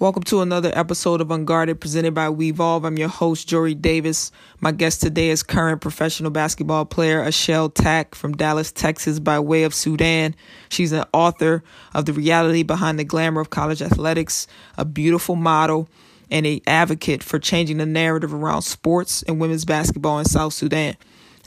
[0.00, 2.86] Welcome to another episode of Unguarded presented by Wevolve.
[2.86, 4.32] I'm your host, Jory Davis.
[4.58, 9.64] My guest today is current professional basketball player Ashell Tack from Dallas, Texas, by way
[9.64, 10.34] of Sudan.
[10.70, 14.46] She's an author of The Reality Behind the Glamour of College Athletics,
[14.78, 15.86] a beautiful model,
[16.30, 20.96] and a advocate for changing the narrative around sports and women's basketball in South Sudan.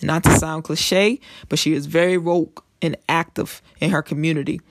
[0.03, 4.61] Not to sound cliche, but she is very woke and active in her community.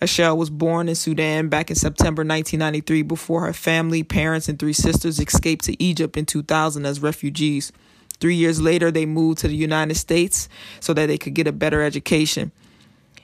[0.00, 4.72] Ashell was born in Sudan back in September 1993 before her family, parents, and three
[4.72, 7.72] sisters escaped to Egypt in 2000 as refugees.
[8.20, 10.48] Three years later, they moved to the United States
[10.78, 12.52] so that they could get a better education.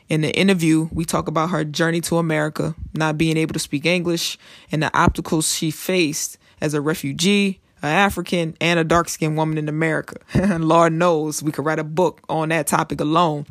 [0.09, 3.87] In the interview, we talk about her journey to America, not being able to speak
[3.87, 4.37] English,
[4.70, 9.59] and the obstacles she faced as a refugee, an African, and a dark skinned woman
[9.59, 10.16] in America.
[10.32, 13.46] And Lord knows we could write a book on that topic alone.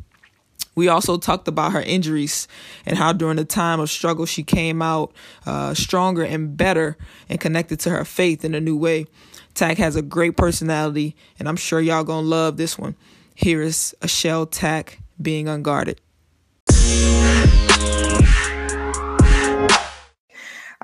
[0.76, 2.48] We also talked about her injuries
[2.86, 5.14] and how during the time of struggle she came out
[5.46, 6.98] uh, stronger and better
[7.30, 9.06] and connected to her faith in a new way.
[9.54, 12.96] Tack has a great personality, and I'm sure y'all gonna love this one.
[13.36, 16.02] Here is Ashell Tack being unguarded.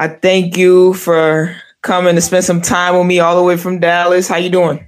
[0.01, 3.79] I thank you for coming to spend some time with me all the way from
[3.79, 4.27] Dallas.
[4.27, 4.87] How you doing?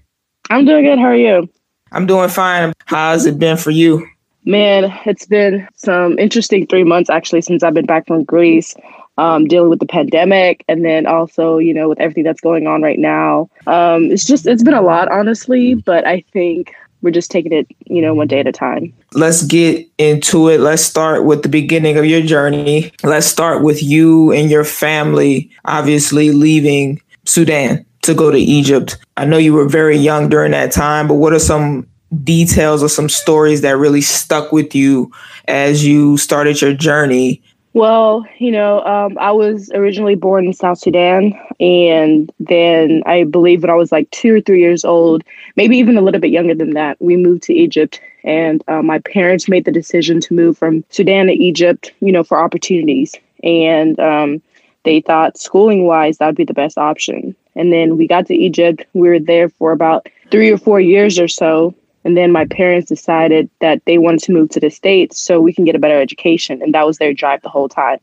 [0.49, 0.99] I'm doing good.
[0.99, 1.49] How are you?
[1.91, 2.71] I'm doing fine.
[2.85, 4.07] How's it been for you?
[4.45, 8.75] Man, it's been some interesting three months actually since I've been back from Greece,
[9.17, 12.81] um, dealing with the pandemic, and then also you know with everything that's going on
[12.81, 13.49] right now.
[13.67, 15.75] Um, it's just it's been a lot, honestly.
[15.75, 18.93] But I think we're just taking it you know one day at a time.
[19.13, 20.59] Let's get into it.
[20.59, 22.91] Let's start with the beginning of your journey.
[23.03, 28.97] Let's start with you and your family, obviously leaving Sudan to go to Egypt.
[29.17, 31.87] I know you were very young during that time, but what are some
[32.23, 35.11] details or some stories that really stuck with you
[35.47, 37.41] as you started your journey?
[37.73, 43.61] Well, you know, um, I was originally born in South Sudan, and then I believe
[43.61, 45.23] when I was like two or three years old,
[45.55, 48.01] maybe even a little bit younger than that, we moved to Egypt.
[48.25, 52.25] And uh, my parents made the decision to move from Sudan to Egypt, you know,
[52.25, 53.15] for opportunities.
[53.41, 54.41] And um,
[54.83, 57.35] they thought schooling wise, that would be the best option.
[57.55, 58.85] And then we got to Egypt.
[58.93, 61.73] We were there for about three or four years or so.
[62.03, 65.53] And then my parents decided that they wanted to move to the States so we
[65.53, 66.61] can get a better education.
[66.61, 67.99] And that was their drive the whole time.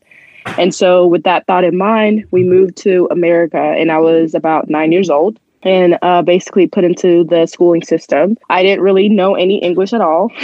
[0.57, 4.69] And so, with that thought in mind, we moved to America, and I was about
[4.69, 8.37] nine years old and uh, basically put into the schooling system.
[8.49, 10.31] I didn't really know any English at all.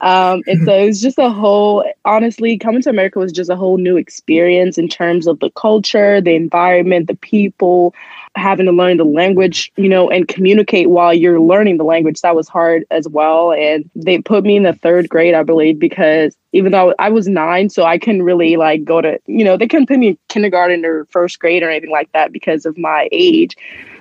[0.00, 3.56] um, and so it was just a whole, honestly, coming to America was just a
[3.56, 7.94] whole new experience in terms of the culture, the environment, the people,
[8.34, 12.20] having to learn the language, you know, and communicate while you're learning the language.
[12.22, 13.52] That was hard as well.
[13.52, 17.28] And they put me in the third grade, I believe, because even though I was
[17.28, 20.18] nine, so I couldn't really like go to, you know, they couldn't put me in
[20.28, 23.56] kindergarten or first grade or anything like that because of my age.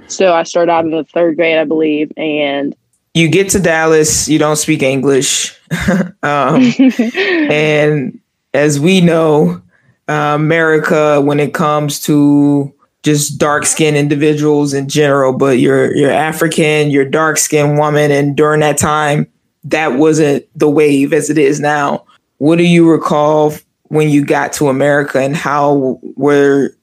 [0.08, 2.12] So I started out in the third grade, I believe.
[2.18, 2.76] And
[3.14, 5.60] you get to Dallas, you don't speak English.
[6.24, 6.72] um,
[7.14, 8.20] and
[8.54, 9.62] as we know,
[10.08, 16.12] uh, America, when it comes to just dark skinned individuals in general, but you're you're
[16.12, 19.28] African, you're dark skinned woman, and during that time,
[19.64, 22.06] that wasn't the wave as it is now.
[22.38, 23.54] What do you recall
[23.86, 26.76] when you got to America, and how were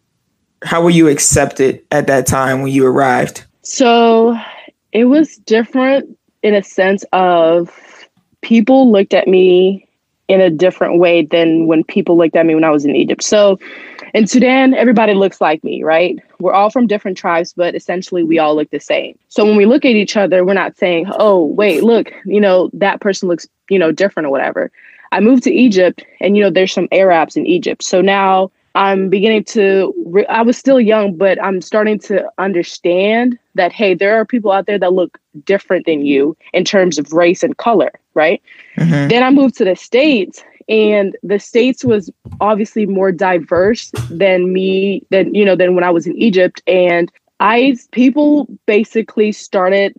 [0.62, 3.44] how were you accepted at that time when you arrived?
[3.62, 4.36] So
[4.92, 7.70] it was different in a sense of
[8.40, 9.86] people looked at me
[10.28, 13.22] in a different way than when people looked at me when I was in Egypt.
[13.22, 13.58] So
[14.14, 16.18] in Sudan, everybody looks like me, right?
[16.40, 19.18] We're all from different tribes, but essentially we all look the same.
[19.28, 22.70] So when we look at each other, we're not saying, oh, wait, look, you know,
[22.72, 24.70] that person looks, you know, different or whatever.
[25.12, 27.82] I moved to Egypt and, you know, there's some Arabs in Egypt.
[27.82, 33.38] So now I'm beginning to, re- I was still young, but I'm starting to understand
[33.54, 37.12] that, hey, there are people out there that look different than you in terms of
[37.12, 38.42] race and color, right?
[38.76, 39.08] Mm-hmm.
[39.08, 45.02] Then I moved to the States and the states was obviously more diverse than me
[45.10, 46.62] than you know than when i was in egypt.
[46.66, 47.10] And
[47.40, 49.94] i people basically started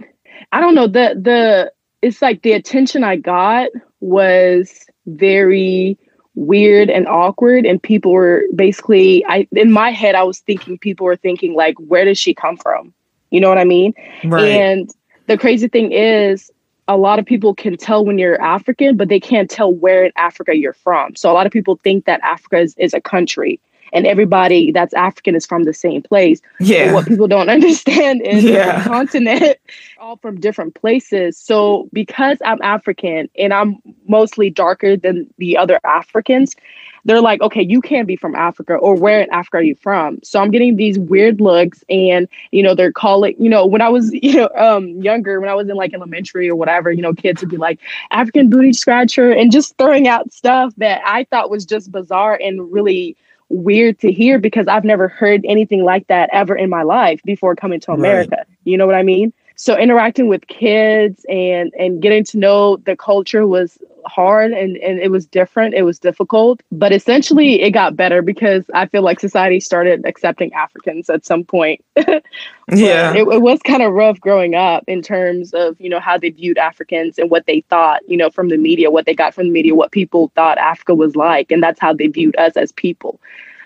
[0.52, 1.72] i don't know the the
[2.02, 5.98] it's like the attention i got was very
[6.36, 7.66] weird and awkward.
[7.66, 11.76] And people were basically i in my head i was thinking people were thinking like
[11.80, 12.94] where does she come from?
[13.32, 13.94] You know what i mean?
[14.24, 14.46] Right.
[14.46, 14.90] and
[15.28, 16.52] the crazy thing is
[16.90, 20.12] a lot of people can tell when you're African, but they can't tell where in
[20.16, 21.16] Africa you're from.
[21.16, 23.62] So a lot of people think that Africa is, is a country
[23.94, 26.42] and everybody that's African is from the same place.
[26.60, 26.88] Yeah.
[26.88, 28.82] But what people don't understand is yeah.
[28.82, 29.58] the continent
[30.00, 31.38] all from different places.
[31.38, 33.78] So because I'm African and I'm
[34.08, 36.56] mostly darker than the other Africans,
[37.06, 40.20] they're like, okay, you can't be from Africa, or where in Africa are you from?
[40.24, 43.90] So I'm getting these weird looks, and you know, they're calling, you know, when I
[43.90, 47.14] was, you know, um, younger, when I was in like elementary or whatever, you know,
[47.14, 47.80] kids would be like
[48.12, 52.72] African booty scratcher and just throwing out stuff that I thought was just bizarre and
[52.72, 53.16] really
[53.50, 57.56] weird to hear because I've never heard anything like that ever in my life before
[57.56, 58.36] coming to America.
[58.38, 58.48] Right.
[58.64, 59.34] You know what I mean?
[59.56, 63.78] So interacting with kids and and getting to know the culture was
[64.10, 65.74] hard and, and it was different.
[65.74, 70.52] It was difficult, but essentially it got better because I feel like society started accepting
[70.54, 71.84] Africans at some point.
[71.96, 73.14] yeah.
[73.14, 76.30] It, it was kind of rough growing up in terms of, you know, how they
[76.30, 79.46] viewed Africans and what they thought, you know, from the media, what they got from
[79.46, 81.52] the media, what people thought Africa was like.
[81.52, 83.22] And that's how they viewed us as people.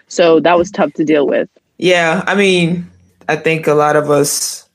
[0.08, 1.50] So that was tough to deal with.
[1.78, 2.24] Yeah.
[2.28, 2.90] I mean,
[3.28, 4.70] I think a lot of us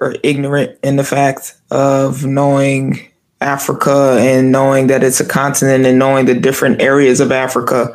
[0.00, 3.08] are ignorant in the fact of knowing
[3.44, 7.94] Africa and knowing that it's a continent and knowing the different areas of Africa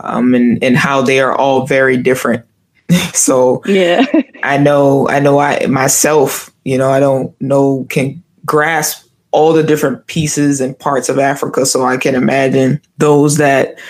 [0.00, 2.44] um, and, and how they are all very different.
[3.12, 4.04] so yeah,
[4.42, 9.64] I know, I know I myself, you know, I don't know, can grasp all the
[9.64, 11.66] different pieces and parts of Africa.
[11.66, 13.80] So I can imagine those that,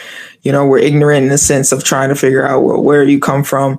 [0.42, 3.20] you know, were ignorant in the sense of trying to figure out where, where you
[3.20, 3.78] come from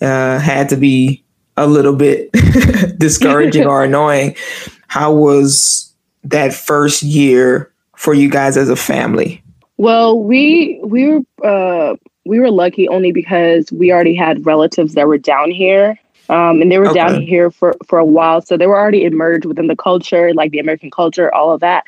[0.00, 1.22] uh, had to be
[1.56, 2.30] a little bit
[2.98, 4.36] discouraging or annoying.
[4.88, 5.85] How was
[6.30, 9.42] that first year for you guys as a family?
[9.78, 15.06] Well, we we were uh, we were lucky only because we already had relatives that
[15.06, 16.94] were down here, um, and they were okay.
[16.94, 20.50] down here for for a while, so they were already emerged within the culture, like
[20.50, 21.84] the American culture, all of that.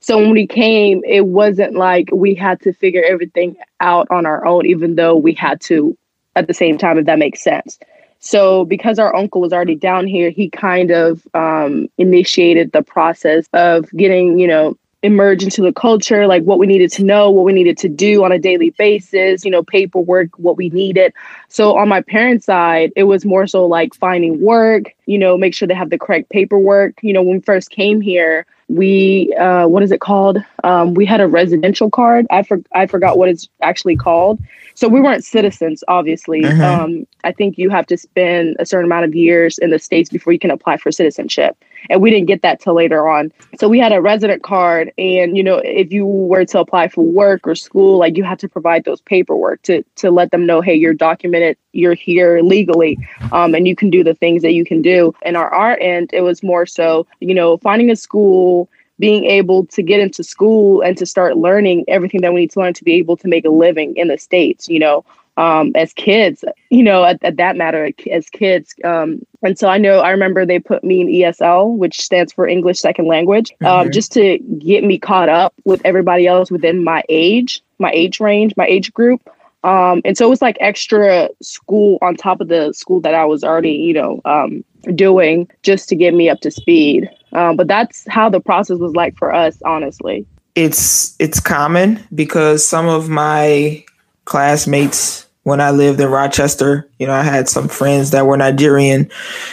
[0.00, 4.46] So when we came, it wasn't like we had to figure everything out on our
[4.46, 5.96] own, even though we had to
[6.36, 7.78] at the same time, if that makes sense.
[8.20, 13.48] So, because our uncle was already down here, he kind of um, initiated the process
[13.54, 17.44] of getting, you know, emerge into the culture, like what we needed to know, what
[17.44, 21.12] we needed to do on a daily basis, you know, paperwork, what we needed.
[21.48, 25.54] So on my parents' side, it was more so like finding work, you know, make
[25.54, 26.98] sure they have the correct paperwork.
[27.02, 30.38] You know, when we first came here, we uh, what is it called?
[30.62, 32.26] Um, we had a residential card.
[32.30, 34.38] I for- I forgot what it's actually called.
[34.74, 36.44] So we weren't citizens, obviously.
[36.44, 36.84] Uh-huh.
[36.84, 40.08] Um, I think you have to spend a certain amount of years in the states
[40.08, 41.56] before you can apply for citizenship,
[41.88, 43.32] and we didn't get that till later on.
[43.58, 47.04] So we had a resident card, and you know, if you were to apply for
[47.04, 50.60] work or school, like you had to provide those paperwork to to let them know,
[50.60, 52.98] hey, you're documented, you're here legally,
[53.32, 55.14] um, and you can do the things that you can do.
[55.22, 58.68] And our our end, it was more so, you know, finding a school
[58.98, 62.60] being able to get into school and to start learning everything that we need to
[62.60, 65.04] learn to be able to make a living in the states you know
[65.36, 69.78] um, as kids you know at, at, that matter as kids um, and so i
[69.78, 73.66] know i remember they put me in esl which stands for english second language um,
[73.66, 73.90] mm-hmm.
[73.90, 78.54] just to get me caught up with everybody else within my age my age range
[78.56, 79.22] my age group
[79.62, 83.24] um, and so it was like extra school on top of the school that I
[83.24, 87.10] was already, you know, um, doing just to get me up to speed.
[87.32, 90.26] Um, but that's how the process was like for us, honestly.
[90.54, 93.84] It's it's common because some of my
[94.24, 99.10] classmates when I lived in Rochester, you know, I had some friends that were Nigerian,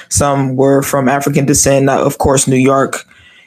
[0.09, 1.89] some were from African descent.
[1.89, 3.05] Of course, New York,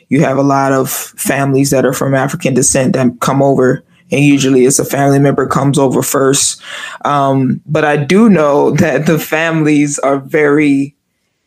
[0.09, 4.25] you have a lot of families that are from African descent that come over and
[4.25, 6.61] usually it's a family member comes over first.
[7.05, 10.95] Um, but I do know that the families are very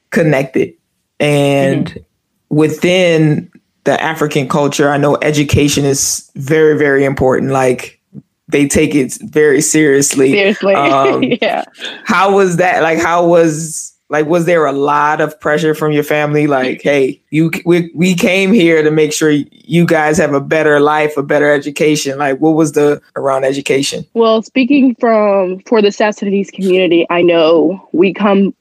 [0.10, 0.74] connected,
[1.20, 2.56] and mm-hmm.
[2.56, 3.52] within
[3.84, 7.52] the African culture, I know education is very, very important.
[7.52, 8.00] Like
[8.54, 10.32] they take it very seriously.
[10.32, 11.66] Seriously, um, yeah.
[12.06, 12.82] How was that?
[12.82, 17.20] Like, how was like was there a lot of pressure from your family like hey
[17.32, 21.24] you we, we came here to make sure you guys have a better life a
[21.24, 26.52] better education like what was the around education well speaking from for the south sudanese
[26.52, 28.54] community i know we come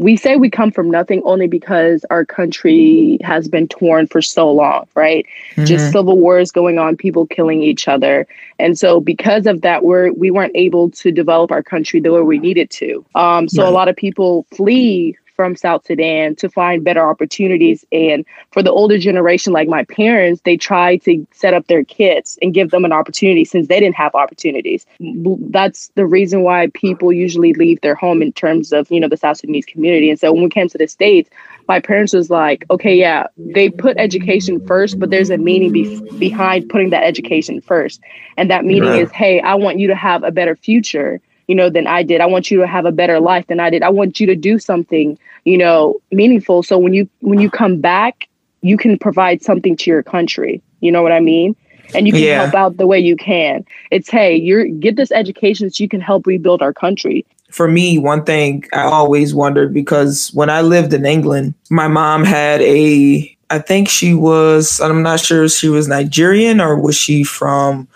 [0.00, 4.50] we say we come from nothing only because our country has been torn for so
[4.50, 5.26] long, right?
[5.52, 5.66] Mm-hmm.
[5.66, 8.26] Just civil wars going on, people killing each other.
[8.58, 12.22] And so because of that, we're we weren't able to develop our country the way
[12.22, 13.04] we needed to.
[13.14, 17.82] Um, so a lot of people flee from South Sudan to find better opportunities.
[17.92, 22.38] And for the older generation, like my parents, they try to set up their kids
[22.42, 24.84] and give them an opportunity since they didn't have opportunities.
[25.00, 29.16] That's the reason why people usually leave their home in terms of, you know, the
[29.16, 30.10] South Sudanese community.
[30.10, 31.30] And so when we came to the States,
[31.68, 36.18] my parents was like, okay, yeah, they put education first, but there's a meaning be-
[36.18, 38.02] behind putting that education first.
[38.36, 39.04] And that meaning right.
[39.04, 41.18] is, hey, I want you to have a better future
[41.50, 42.20] you know, than I did.
[42.20, 43.82] I want you to have a better life than I did.
[43.82, 46.62] I want you to do something, you know, meaningful.
[46.62, 48.28] So when you when you come back,
[48.62, 50.62] you can provide something to your country.
[50.78, 51.56] You know what I mean?
[51.92, 52.42] and you can yeah.
[52.42, 53.64] help out the way you can.
[53.90, 57.26] It's hey, you're get this education so you can help rebuild our country.
[57.50, 62.22] For me, one thing I always wondered because when I lived in England, my mom
[62.22, 67.24] had a I think she was I'm not sure she was Nigerian or was she
[67.24, 67.88] from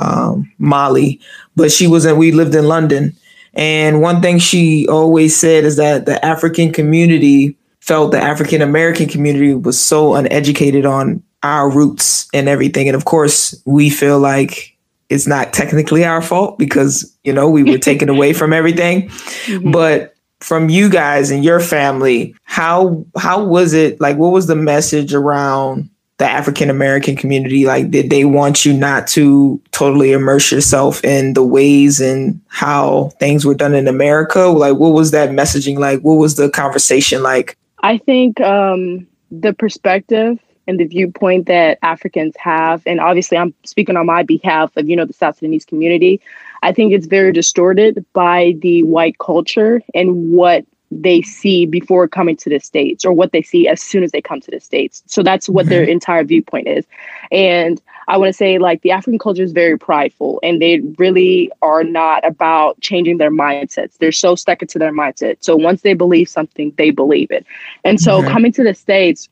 [0.00, 1.20] um, Mali,
[1.56, 3.14] but she was in we lived in London.
[3.54, 9.08] And one thing she always said is that the African community felt the African American
[9.08, 12.88] community was so uneducated on our roots and everything.
[12.88, 14.76] And of course, we feel like
[15.08, 19.08] it's not technically our fault because, you know, we were taken away from everything.
[19.08, 19.72] Mm-hmm.
[19.72, 24.56] But from you guys and your family, how how was it like what was the
[24.56, 25.89] message around
[26.20, 27.64] the African American community?
[27.64, 33.08] Like, did they want you not to totally immerse yourself in the ways and how
[33.18, 34.40] things were done in America?
[34.40, 36.00] Like, what was that messaging like?
[36.02, 37.56] What was the conversation like?
[37.82, 43.96] I think um, the perspective and the viewpoint that Africans have, and obviously I'm speaking
[43.96, 46.20] on my behalf of, you know, the South Sudanese community,
[46.62, 52.36] I think it's very distorted by the white culture and what they see before coming
[52.36, 55.02] to the states or what they see as soon as they come to the states
[55.06, 55.70] so that's what mm-hmm.
[55.70, 56.84] their entire viewpoint is
[57.30, 61.50] and i want to say like the african culture is very prideful and they really
[61.62, 65.94] are not about changing their mindsets they're so stuck into their mindset so once they
[65.94, 67.46] believe something they believe it
[67.84, 68.30] and so mm-hmm.
[68.30, 69.28] coming to the states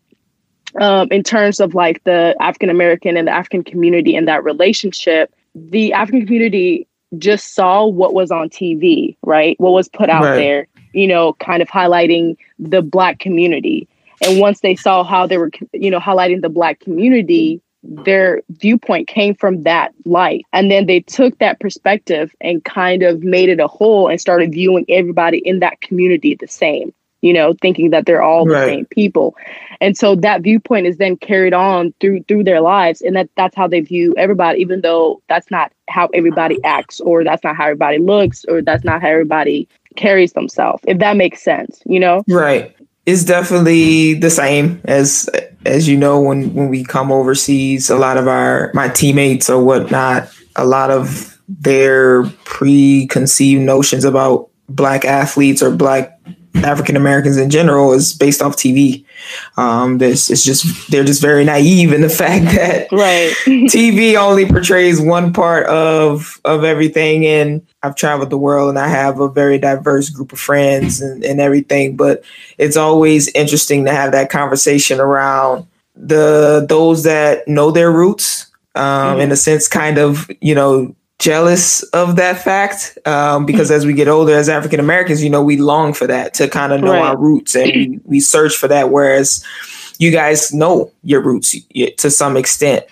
[0.81, 5.35] um, in terms of like the african american and the african community and that relationship
[5.55, 6.87] the african community
[7.17, 9.59] just saw what was on TV, right?
[9.59, 10.37] What was put out right.
[10.37, 10.67] there
[10.99, 13.87] you know, kind of highlighting the black community.
[14.21, 19.07] And once they saw how they were, you know, highlighting the black community, their viewpoint
[19.07, 20.45] came from that light.
[20.53, 24.51] And then they took that perspective and kind of made it a whole and started
[24.51, 28.59] viewing everybody in that community the same, you know, thinking that they're all right.
[28.59, 29.37] the same people.
[29.81, 33.01] And so that viewpoint is then carried on through through their lives.
[33.03, 37.23] And that that's how they view everybody, even though that's not how everybody acts or
[37.23, 41.43] that's not how everybody looks or that's not how everybody carries themselves, if that makes
[41.43, 42.23] sense, you know?
[42.29, 42.75] Right.
[43.05, 45.29] It's definitely the same as
[45.65, 47.91] as you know when when we come overseas.
[47.91, 54.51] A lot of our my teammates or whatnot, a lot of their preconceived notions about
[54.69, 56.21] black athletes or black
[56.65, 59.05] African Americans in general is based off TV.
[59.57, 63.33] Um, this it's just they're just very naive in the fact that right.
[63.47, 67.27] TV only portrays one part of of everything.
[67.27, 71.25] And I've traveled the world and I have a very diverse group of friends and,
[71.25, 71.97] and everything.
[71.97, 72.25] But
[72.59, 78.47] it's always interesting to have that conversation around the those that know their roots.
[78.75, 79.21] Um, mm-hmm.
[79.23, 83.93] in a sense, kind of, you know, jealous of that fact um, because as we
[83.93, 86.93] get older as African Americans, you know, we long for that to kind of know
[86.93, 87.03] right.
[87.03, 88.91] our roots and we, we search for that.
[88.91, 89.45] Whereas
[89.99, 91.57] you guys know your roots
[91.97, 92.87] to some extent,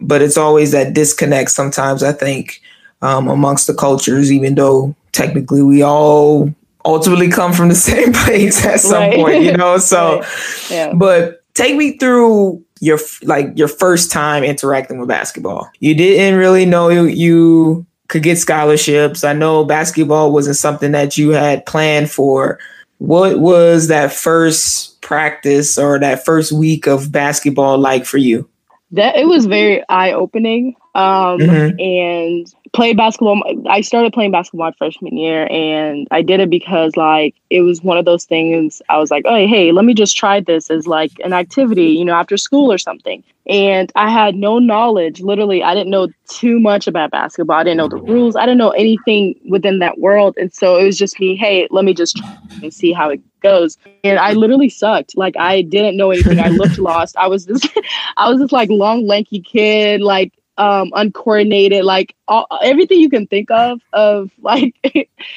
[0.00, 2.62] but it's always that disconnect sometimes, I think,
[3.02, 8.64] um, amongst the cultures, even though technically we all ultimately come from the same place
[8.64, 9.16] at some right.
[9.16, 9.78] point, you know?
[9.78, 10.70] So, right.
[10.70, 10.92] yeah.
[10.94, 15.70] but take me through your like your first time interacting with basketball.
[15.78, 19.22] You didn't really know you, you could get scholarships.
[19.22, 22.58] I know basketball wasn't something that you had planned for.
[22.98, 28.48] What was that first practice or that first week of basketball like for you?
[28.90, 30.74] That it was very eye opening.
[30.94, 31.80] Um, mm-hmm.
[31.80, 33.42] and played basketball.
[33.68, 37.82] I started playing basketball my freshman year, and I did it because like it was
[37.82, 38.82] one of those things.
[38.88, 42.04] I was like, oh hey, let me just try this as like an activity, you
[42.04, 43.24] know, after school or something.
[43.46, 45.20] And I had no knowledge.
[45.20, 47.56] Literally, I didn't know too much about basketball.
[47.56, 48.36] I didn't know the rules.
[48.36, 50.36] I didn't know anything within that world.
[50.38, 53.20] And so it was just me, hey, let me just try and see how it
[53.40, 53.76] goes.
[54.04, 55.16] And I literally sucked.
[55.16, 56.38] Like I didn't know anything.
[56.38, 57.16] I looked lost.
[57.16, 57.66] I was this
[58.16, 63.26] I was this like long, lanky kid, like um uncoordinated like all, everything you can
[63.26, 64.74] think of of like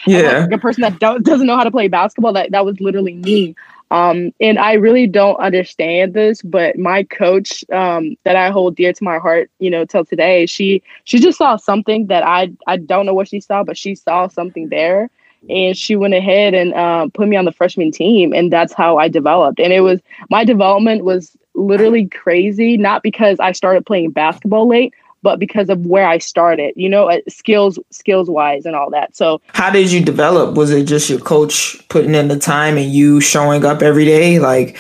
[0.06, 2.80] yeah like a person that do- doesn't know how to play basketball that that was
[2.80, 3.56] literally me.
[3.92, 8.92] Um and i really don't understand this but my coach um that i hold dear
[8.92, 12.78] to my heart you know till today she she just saw something that i i
[12.78, 15.10] don't know what she saw but she saw something there.
[15.48, 18.98] And she went ahead and uh, put me on the freshman team and that's how
[18.98, 19.60] i developed.
[19.60, 24.94] And it was my development was literally crazy not because i started playing basketball late
[25.26, 29.16] but because of where I started, you know, uh, skills skills wise and all that.
[29.16, 30.56] So how did you develop?
[30.56, 34.38] Was it just your coach putting in the time and you showing up every day?
[34.38, 34.78] Like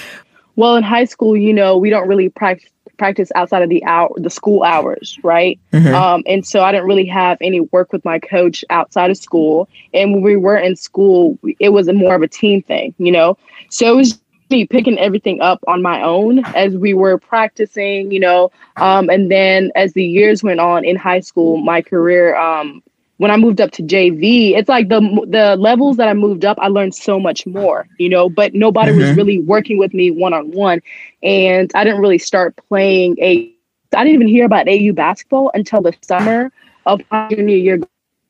[0.55, 4.09] well, in high school, you know, we don't really practice practice outside of the hour
[4.15, 5.93] the school hours right mm-hmm.
[5.93, 9.67] um, and so i didn't really have any work with my coach outside of school
[9.93, 13.11] and when we were in school it was a more of a team thing you
[13.11, 13.37] know
[13.69, 14.17] so it was
[14.49, 18.51] me picking everything up on my own as we were practicing, you know.
[18.77, 22.83] Um, and then as the years went on in high school, my career, um,
[23.17, 26.57] when I moved up to JV, it's like the the levels that I moved up,
[26.59, 28.29] I learned so much more, you know.
[28.29, 29.01] But nobody mm-hmm.
[29.01, 30.81] was really working with me one on one,
[31.23, 33.51] and I didn't really start playing a.
[33.95, 36.51] I didn't even hear about AAU basketball until the summer
[36.85, 37.79] of my junior year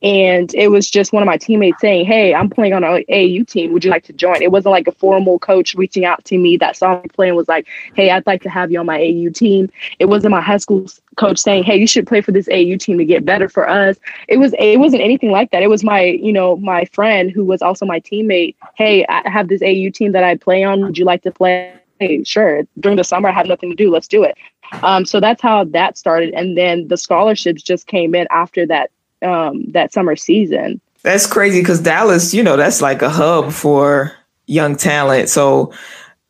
[0.02, 3.48] and it was just one of my teammates saying, Hey, I'm playing on an AAU
[3.48, 3.72] team.
[3.74, 4.42] Would you like to join?
[4.42, 7.48] It wasn't like a formal coach reaching out to me that saw me playing was
[7.48, 9.70] like, Hey, I'd like to have you on my AAU team.
[10.00, 10.86] It wasn't my high school
[11.16, 13.98] coach saying, Hey, you should play for this AAU team to get better for us.
[14.28, 15.64] It was it wasn't anything like that.
[15.64, 18.56] It was my, you know, my friend who was also my teammate.
[18.76, 20.82] Hey, I have this AAU team that I play on.
[20.82, 21.74] Would you like to play?
[22.00, 22.64] Hey, sure.
[22.80, 23.90] During the summer I have nothing to do.
[23.90, 24.38] Let's do it.
[24.84, 26.34] Um, so that's how that started.
[26.34, 28.92] And then the scholarships just came in after that
[29.26, 30.80] um, that summer season.
[31.04, 34.12] That's crazy because Dallas, you know, that's like a hub for
[34.48, 35.30] young talent.
[35.30, 35.74] So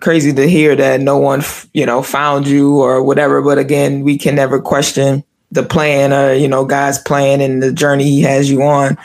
[0.02, 1.42] crazy to hear that no one,
[1.74, 3.42] you know, found you or whatever.
[3.42, 7.72] But again, we can never question the plan or you know God's plan and the
[7.72, 8.98] journey He has you on.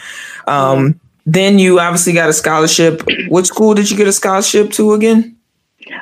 [0.46, 3.02] Um, then you obviously got a scholarship.
[3.28, 5.36] What school did you get a scholarship to again?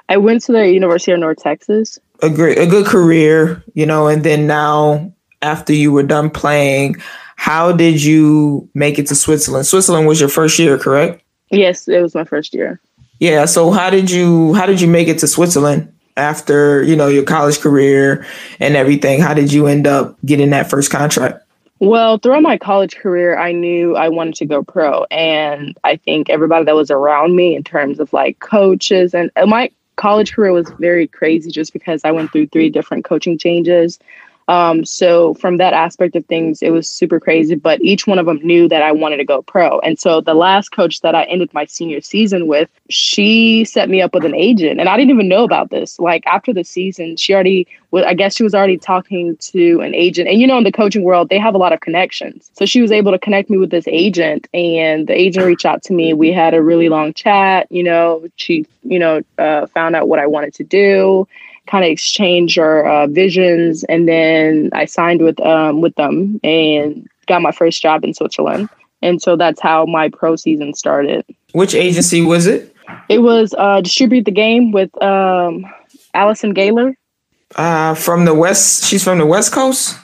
[0.09, 1.99] I went to the University of North Texas.
[2.23, 4.09] A great, a good career, you know.
[4.09, 6.97] And then now, after you were done playing,
[7.38, 9.64] how did you make it to Switzerland?
[9.64, 11.23] Switzerland was your first year, correct?
[11.50, 12.80] Yes, it was my first year.
[13.21, 13.45] Yeah.
[13.45, 17.23] So how did you how did you make it to Switzerland after you know your
[17.23, 18.26] college career
[18.59, 19.21] and everything?
[19.21, 21.45] How did you end up getting that first contract?
[21.78, 26.28] Well, throughout my college career, I knew I wanted to go pro, and I think
[26.28, 30.68] everybody that was around me, in terms of like coaches, and my college career was
[30.80, 34.00] very crazy just because I went through three different coaching changes.
[34.49, 37.55] Um, so from that aspect of things, it was super crazy.
[37.55, 39.78] But each one of them knew that I wanted to go pro.
[39.81, 44.00] And so the last coach that I ended my senior season with, she set me
[44.00, 45.99] up with an agent, and I didn't even know about this.
[45.99, 50.28] Like after the season, she already, I guess she was already talking to an agent.
[50.28, 52.50] And you know, in the coaching world, they have a lot of connections.
[52.55, 55.83] So she was able to connect me with this agent, and the agent reached out
[55.85, 56.14] to me.
[56.14, 57.71] We had a really long chat.
[57.71, 61.28] You know, she, you know, uh, found out what I wanted to do
[61.69, 67.09] kind of exchange our uh, visions, and then I signed with um, with them and
[67.26, 68.69] got my first job in Switzerland.
[69.00, 71.25] And so that's how my pro season started.
[71.52, 72.75] Which agency was it?
[73.09, 75.65] It was uh, Distribute the Game with um,
[76.15, 76.97] Allison Gaylor.
[77.54, 78.85] Uh, from the west.
[78.85, 79.97] She's from the West Coast.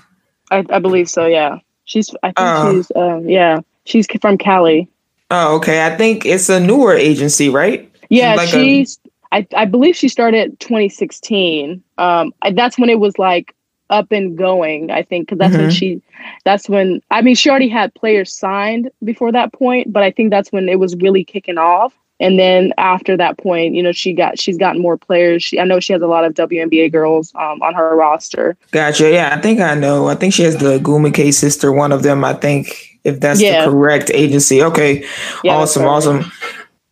[0.51, 1.27] I, I believe so.
[1.27, 2.15] Yeah, she's.
[2.23, 2.93] I think uh, she's.
[2.95, 4.89] Um, yeah, she's from Cali.
[5.31, 5.85] Oh, okay.
[5.85, 7.91] I think it's a newer agency, right?
[8.09, 8.39] Yeah, she's.
[8.39, 8.99] Like she's
[9.35, 11.83] I, I believe she started 2016.
[11.99, 13.53] Um, I, that's when it was like
[13.91, 14.93] up and going.
[14.93, 15.63] I think because that's mm-hmm.
[15.63, 16.03] when she,
[16.45, 20.31] that's when I mean she already had players signed before that point, but I think
[20.31, 21.93] that's when it was really kicking off.
[22.21, 25.43] And then after that point, you know, she got she's gotten more players.
[25.43, 28.57] She, I know she has a lot of WNBA girls um, on her roster.
[28.71, 29.11] Gotcha.
[29.11, 30.07] Yeah, I think I know.
[30.07, 30.81] I think she has the
[31.13, 31.73] K sister.
[31.73, 33.65] One of them, I think, if that's yeah.
[33.65, 34.63] the correct agency.
[34.63, 35.05] Okay,
[35.43, 36.31] yeah, awesome, awesome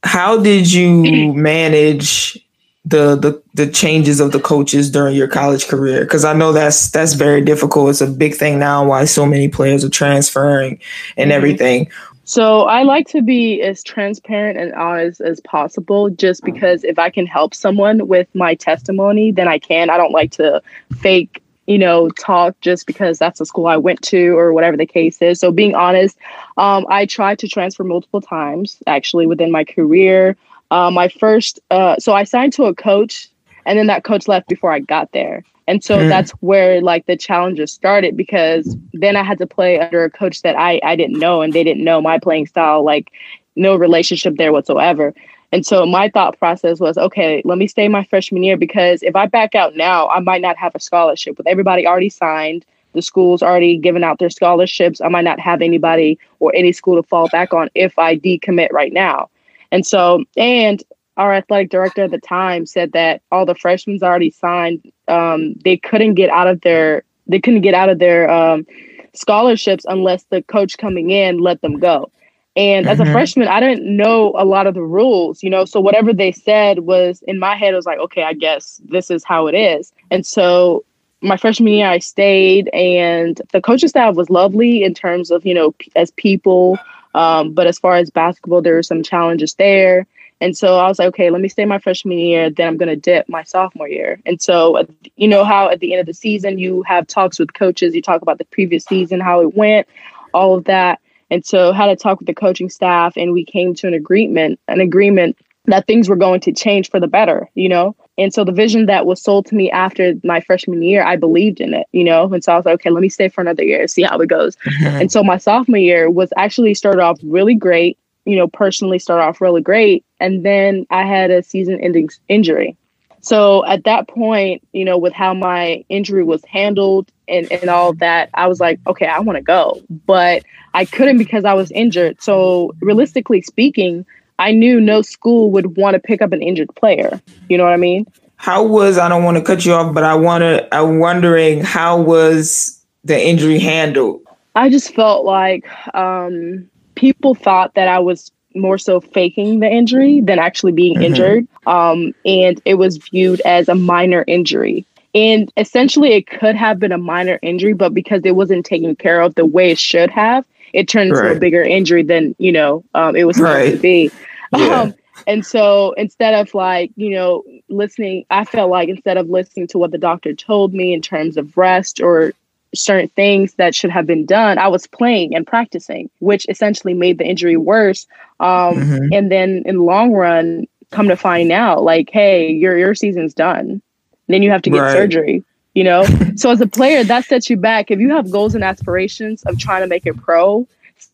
[0.02, 2.38] how did you manage
[2.84, 6.00] the the the changes of the coaches during your college career?
[6.02, 7.90] Because i know that's that's very difficult.
[7.90, 10.80] It's a big thing now why so many players are transferring
[11.16, 11.36] and mm-hmm.
[11.36, 11.90] everything.
[12.24, 17.10] So i like to be as transparent and honest as possible just because if i
[17.10, 19.90] can help someone with my testimony then i can.
[19.90, 20.62] I don't like to
[20.98, 24.86] fake you know, talk just because that's the school I went to or whatever the
[24.86, 25.38] case is.
[25.38, 26.18] So being honest,
[26.56, 30.36] um, I tried to transfer multiple times actually within my career.
[30.70, 33.28] Uh, my first, uh, so I signed to a coach,
[33.66, 35.44] and then that coach left before I got there.
[35.68, 36.08] And so mm.
[36.08, 40.42] that's where like the challenges started because then I had to play under a coach
[40.42, 43.12] that I I didn't know and they didn't know my playing style, like
[43.54, 45.14] no relationship there whatsoever.
[45.52, 49.14] And so my thought process was, okay, let me stay my freshman year because if
[49.14, 52.64] I back out now, I might not have a scholarship with everybody already signed.
[52.94, 55.00] The school's already given out their scholarships.
[55.00, 58.72] I might not have anybody or any school to fall back on if I decommit
[58.72, 59.28] right now.
[59.70, 60.82] And so, and
[61.16, 64.90] our athletic director at the time said that all the freshmen already signed.
[65.08, 68.66] Um, they couldn't get out of their they couldn't get out of their um,
[69.14, 72.10] scholarships unless the coach coming in let them go.
[72.54, 72.92] And mm-hmm.
[72.92, 73.12] as a mm-hmm.
[73.12, 75.64] freshman, I didn't know a lot of the rules, you know.
[75.64, 79.10] So whatever they said was in my head, it was like, okay, I guess this
[79.10, 79.92] is how it is.
[80.10, 80.84] And so
[81.22, 85.54] my freshman year, I stayed, and the coaching staff was lovely in terms of, you
[85.54, 86.78] know, as people.
[87.14, 90.06] Um, but as far as basketball, there were some challenges there.
[90.40, 92.88] And so I was like, okay, let me stay my freshman year, then I'm going
[92.88, 94.20] to dip my sophomore year.
[94.26, 94.84] And so,
[95.14, 98.02] you know, how at the end of the season, you have talks with coaches, you
[98.02, 99.86] talk about the previous season, how it went,
[100.34, 101.00] all of that.
[101.32, 104.60] And so had to talk with the coaching staff and we came to an agreement,
[104.68, 107.96] an agreement that things were going to change for the better, you know?
[108.18, 111.58] And so the vision that was sold to me after my freshman year, I believed
[111.62, 112.30] in it, you know?
[112.30, 114.28] And so I was like, okay, let me stay for another year, see how it
[114.28, 114.58] goes.
[114.82, 119.24] And so my sophomore year was actually started off really great, you know, personally started
[119.24, 120.04] off really great.
[120.20, 122.76] And then I had a season ending injury.
[123.22, 127.94] So at that point, you know, with how my injury was handled and, and all
[127.94, 129.80] that, I was like, okay, I want to go.
[130.06, 130.42] But
[130.74, 132.20] I couldn't because I was injured.
[132.20, 134.04] So realistically speaking,
[134.40, 137.20] I knew no school would want to pick up an injured player.
[137.48, 138.06] You know what I mean?
[138.36, 142.00] How was I don't want to cut you off, but I wanna I'm wondering how
[142.00, 144.20] was the injury handled?
[144.56, 150.20] I just felt like um, people thought that I was more so faking the injury
[150.20, 151.04] than actually being mm-hmm.
[151.04, 151.48] injured.
[151.66, 154.86] Um, and it was viewed as a minor injury.
[155.14, 159.20] And essentially, it could have been a minor injury, but because it wasn't taken care
[159.20, 161.36] of the way it should have, it turned into right.
[161.36, 163.72] a bigger injury than you know um, it was supposed right.
[163.72, 164.10] to be.
[164.56, 164.80] Yeah.
[164.82, 164.94] Um,
[165.26, 169.78] and so instead of like, you know, listening, I felt like instead of listening to
[169.78, 172.32] what the doctor told me in terms of rest or
[172.74, 177.18] certain things that should have been done, I was playing and practicing, which essentially made
[177.18, 178.06] the injury worse.
[178.42, 179.12] Um, mm-hmm.
[179.12, 183.32] And then in the long run, come to find out, like, hey, your your season's
[183.32, 183.80] done.
[184.28, 184.92] Then you have to get right.
[184.92, 185.44] surgery.
[185.74, 186.04] You know,
[186.36, 187.90] so as a player, that sets you back.
[187.90, 190.66] If you have goals and aspirations of trying to make it pro,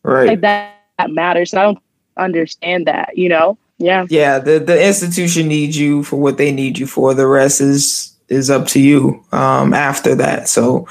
[0.03, 0.27] right.
[0.27, 1.53] like that, that matters.
[1.53, 1.79] I don't
[2.17, 3.17] understand that.
[3.17, 4.39] You know, yeah, yeah.
[4.39, 7.13] The the institution needs you for what they need you for.
[7.13, 10.49] The rest is is up to you um, after that.
[10.49, 10.87] So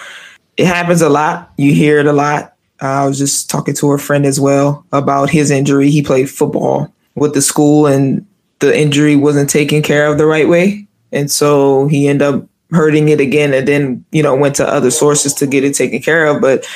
[0.56, 1.52] it happens a lot.
[1.56, 2.54] You hear it a lot.
[2.80, 5.90] I was just talking to a friend as well about his injury.
[5.90, 8.26] He played football with the school, and
[8.60, 13.08] the injury wasn't taken care of the right way, and so he ended up hurting
[13.08, 16.26] it again, and then you know went to other sources to get it taken care
[16.26, 16.40] of.
[16.40, 16.66] But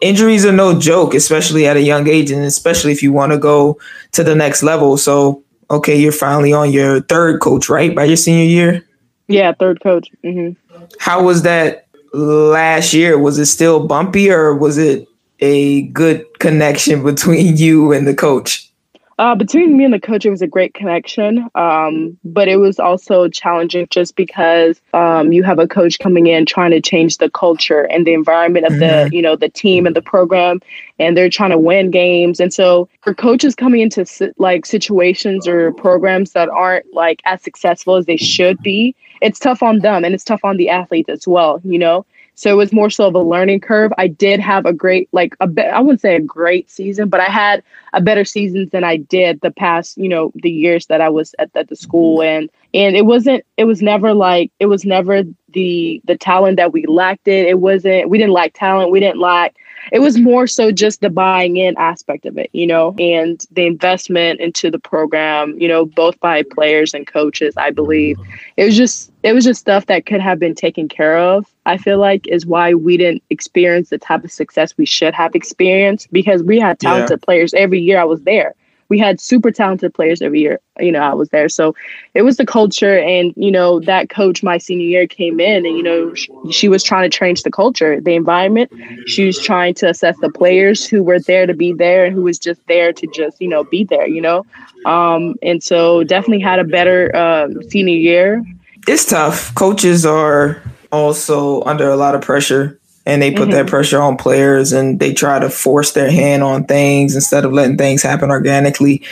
[0.00, 3.38] injuries are no joke, especially at a young age, and especially if you want to
[3.38, 3.78] go
[4.12, 4.96] to the next level.
[4.96, 8.84] So, okay, you're finally on your third coach, right, by your senior year.
[9.28, 10.10] Yeah, third coach.
[10.22, 10.84] Mm-hmm.
[10.98, 15.08] How was that last year, was it still bumpy or was it
[15.44, 18.70] a good connection between you and the coach?
[19.16, 22.80] Uh, between me and the coach, it was a great connection, um, but it was
[22.80, 27.30] also challenging just because um, you have a coach coming in trying to change the
[27.30, 29.08] culture and the environment of mm-hmm.
[29.08, 30.60] the you know the team and the program,
[30.98, 32.40] and they're trying to win games.
[32.40, 34.04] And so for coaches coming into
[34.38, 39.62] like situations or programs that aren't like as successful as they should be, it's tough
[39.62, 41.60] on them and it's tough on the athletes as well.
[41.62, 42.04] You know,
[42.34, 43.92] so it was more so of a learning curve.
[43.98, 47.20] I did have a great, like a be- I wouldn't say a great season, but
[47.20, 51.00] I had a better season than I did the past, you know, the years that
[51.00, 52.18] I was at, at the school.
[52.18, 52.36] Mm-hmm.
[52.36, 56.72] And and it wasn't, it was never like, it was never the the talent that
[56.72, 57.46] we lacked it.
[57.46, 58.90] It wasn't, we didn't lack talent.
[58.90, 59.54] We didn't lack
[59.92, 63.66] it was more so just the buying in aspect of it, you know, and the
[63.66, 68.18] investment into the program, you know, both by players and coaches, I believe.
[68.56, 71.46] It was just it was just stuff that could have been taken care of.
[71.66, 75.34] I feel like is why we didn't experience the type of success we should have
[75.34, 77.24] experienced because we had talented yeah.
[77.24, 78.54] players every year I was there
[78.88, 80.60] we had super talented players every year.
[80.78, 81.48] You know, I was there.
[81.48, 81.74] So
[82.14, 82.98] it was the culture.
[82.98, 86.68] And, you know, that coach my senior year came in and, you know, she, she
[86.68, 88.72] was trying to change the culture, the environment.
[89.06, 92.22] She was trying to assess the players who were there to be there and who
[92.22, 94.44] was just there to just, you know, be there, you know?
[94.84, 98.44] Um, and so definitely had a better uh, senior year.
[98.86, 99.54] It's tough.
[99.54, 103.52] Coaches are also under a lot of pressure and they put mm-hmm.
[103.52, 107.52] that pressure on players and they try to force their hand on things instead of
[107.52, 109.02] letting things happen organically.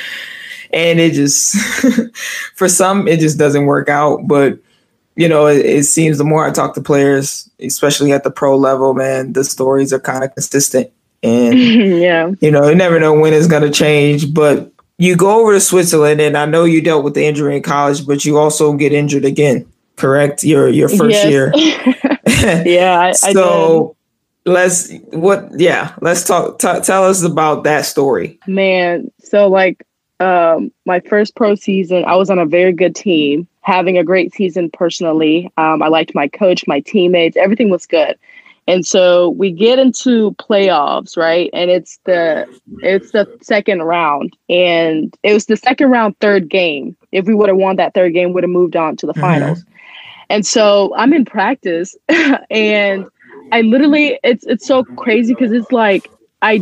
[0.72, 1.54] And it just,
[2.54, 4.26] for some, it just doesn't work out.
[4.26, 4.58] But,
[5.16, 8.56] you know, it, it, seems the more I talk to players, especially at the pro
[8.56, 10.90] level, man, the stories are kind of consistent.
[11.22, 14.32] And, yeah, you know, you never know when it's going to change.
[14.32, 17.62] But you go over to Switzerland, and I know you dealt with the injury in
[17.62, 20.42] college, but you also get injured again, correct?
[20.44, 21.30] Your, your first yes.
[21.30, 21.52] year.
[22.66, 23.00] yeah.
[23.00, 23.96] I, so
[24.46, 25.48] I let's what?
[25.58, 26.58] Yeah, let's talk.
[26.58, 29.10] T- tell us about that story, man.
[29.22, 29.86] So like,
[30.20, 34.34] um, my first pro season, I was on a very good team, having a great
[34.34, 35.50] season personally.
[35.56, 38.18] Um, I liked my coach, my teammates, everything was good.
[38.68, 41.50] And so we get into playoffs, right?
[41.52, 42.46] And it's the
[42.82, 44.36] it's the second round.
[44.48, 46.96] And it was the second round third game.
[47.10, 49.20] If we would have won that third game, would have moved on to the mm-hmm.
[50.32, 51.94] And so I'm in practice
[52.50, 53.06] and
[53.52, 56.58] I literally it's it's so crazy because it's like I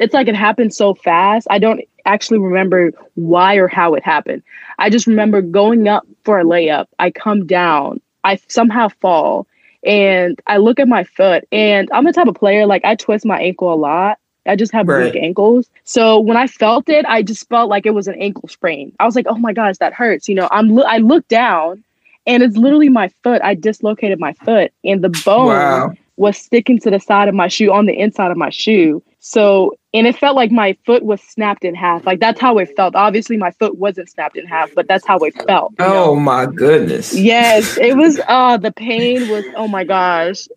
[0.00, 1.46] it's like it happened so fast.
[1.50, 4.42] I don't actually remember why or how it happened.
[4.78, 6.86] I just remember going up for a layup.
[6.98, 8.00] I come down.
[8.24, 9.46] I somehow fall
[9.84, 13.26] and I look at my foot and I'm the type of player like I twist
[13.26, 15.12] my ankle a lot I just have right.
[15.12, 15.68] weak ankles.
[15.84, 18.92] So when I felt it, I just felt like it was an ankle sprain.
[19.00, 20.28] I was like, oh my gosh, that hurts.
[20.28, 21.82] You know, I'm lo- I looked down
[22.26, 23.40] and it's literally my foot.
[23.42, 25.92] I dislocated my foot and the bone wow.
[26.16, 29.02] was sticking to the side of my shoe on the inside of my shoe.
[29.20, 32.06] So, and it felt like my foot was snapped in half.
[32.06, 32.94] Like that's how it felt.
[32.94, 35.74] Obviously, my foot wasn't snapped in half, but that's how it felt.
[35.78, 36.16] Oh know?
[36.16, 37.14] my goodness.
[37.14, 38.20] Yes, it was.
[38.28, 39.44] Uh, the pain was.
[39.56, 40.48] Oh my gosh.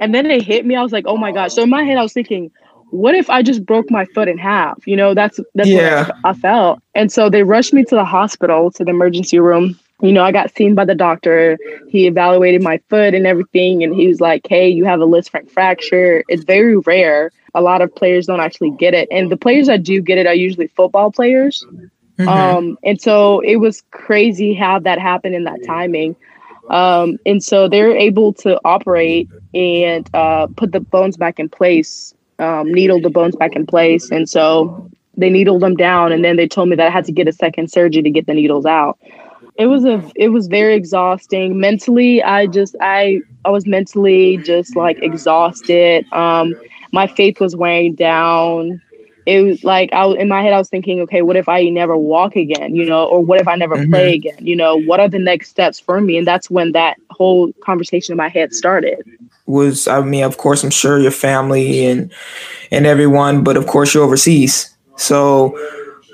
[0.00, 0.76] And then it hit me.
[0.76, 1.52] I was like, oh my gosh.
[1.54, 2.50] So in my head, I was thinking,
[2.90, 4.86] what if I just broke my foot in half?
[4.86, 6.06] You know, that's that's yeah.
[6.06, 6.80] what I, I felt.
[6.94, 10.32] And so they rushed me to the hospital, to the emergency room you know, I
[10.32, 11.58] got seen by the doctor.
[11.88, 15.50] He evaluated my foot and everything, and he was like, "Hey, you have a Lisfranc
[15.50, 16.24] fracture.
[16.28, 17.32] It's very rare.
[17.54, 20.26] A lot of players don't actually get it, and the players that do get it
[20.26, 21.64] are usually football players.
[22.18, 22.28] Mm-hmm.
[22.28, 26.16] Um, and so it was crazy how that happened in that timing.
[26.68, 32.14] Um, and so they're able to operate and uh, put the bones back in place,
[32.38, 36.36] um, needle the bones back in place, and so they needled them down, and then
[36.36, 38.64] they told me that I had to get a second surgery to get the needles
[38.64, 38.98] out
[39.60, 41.60] it was a it was very exhausting.
[41.60, 46.10] Mentally i just i i was mentally just like exhausted.
[46.12, 46.54] Um
[46.92, 48.80] my faith was wearing down.
[49.26, 51.94] It was like i in my head i was thinking okay what if i never
[51.94, 53.92] walk again you know or what if i never mm-hmm.
[53.92, 54.38] play again?
[54.40, 56.16] You know what are the next steps for me?
[56.16, 58.98] And that's when that whole conversation in my head started.
[59.44, 62.10] Was i mean of course i'm sure your family and
[62.70, 64.74] and everyone but of course you're overseas.
[64.96, 65.54] So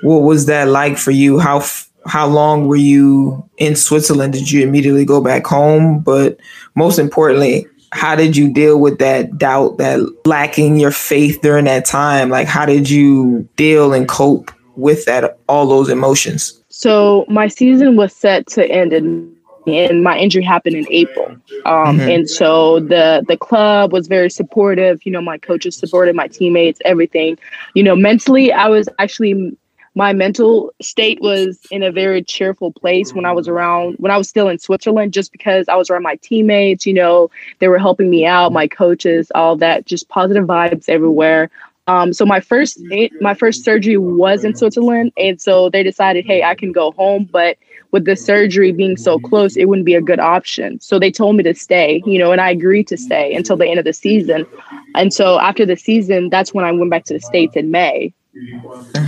[0.03, 1.39] what was that like for you?
[1.39, 1.61] How
[2.07, 4.33] how long were you in Switzerland?
[4.33, 5.99] Did you immediately go back home?
[5.99, 6.39] But
[6.75, 11.85] most importantly, how did you deal with that doubt, that lacking your faith during that
[11.85, 12.29] time?
[12.29, 16.61] Like, how did you deal and cope with that, all those emotions?
[16.69, 19.35] So, my season was set to end in
[19.67, 21.27] and my injury happened in April.
[21.65, 22.09] Um, mm-hmm.
[22.09, 25.05] And so the the club was very supportive.
[25.05, 27.37] You know, my coaches supported my teammates, everything.
[27.73, 29.57] You know, mentally, I was actually
[29.97, 34.17] my mental state was in a very cheerful place when I was around when I
[34.17, 37.79] was still in Switzerland just because I was around my teammates, you know, they were
[37.79, 41.49] helping me out, my coaches, all that, just positive vibes everywhere.
[41.87, 42.79] Um, so my first
[43.21, 47.27] my first surgery was in Switzerland, and so they decided, hey, I can go home,
[47.31, 47.57] but
[47.91, 50.79] with the surgery being so close, it wouldn't be a good option.
[50.79, 53.67] So they told me to stay, you know, and I agreed to stay until the
[53.67, 54.45] end of the season.
[54.93, 58.13] And so after the season, that's when I went back to the states in May.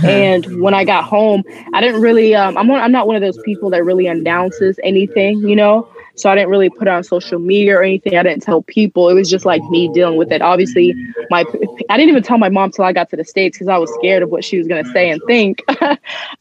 [0.04, 2.34] And when I got home, I didn't really.
[2.34, 5.88] Um, I'm one, I'm not one of those people that really announces anything, you know.
[6.14, 8.16] So I didn't really put on social media or anything.
[8.16, 9.08] I didn't tell people.
[9.08, 10.42] It was just like me dealing with it.
[10.42, 10.94] Obviously,
[11.30, 11.44] my
[11.88, 13.92] I didn't even tell my mom till I got to the states because I was
[13.94, 15.62] scared of what she was gonna say and think.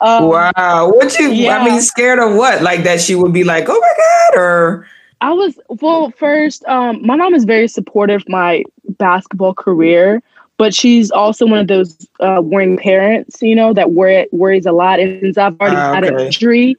[0.02, 1.32] um, wow, what you?
[1.32, 1.58] Yeah.
[1.58, 2.62] I mean, scared of what?
[2.62, 4.88] Like that she would be like, "Oh my god," or
[5.22, 6.12] I was well.
[6.12, 8.64] First, um, my mom is very supportive of my
[8.98, 10.22] basketball career
[10.60, 14.74] but she's also one of those uh, worrying parents, you know, that worry, worries a
[14.74, 15.00] lot.
[15.00, 16.76] And since I've already uh, had an injury,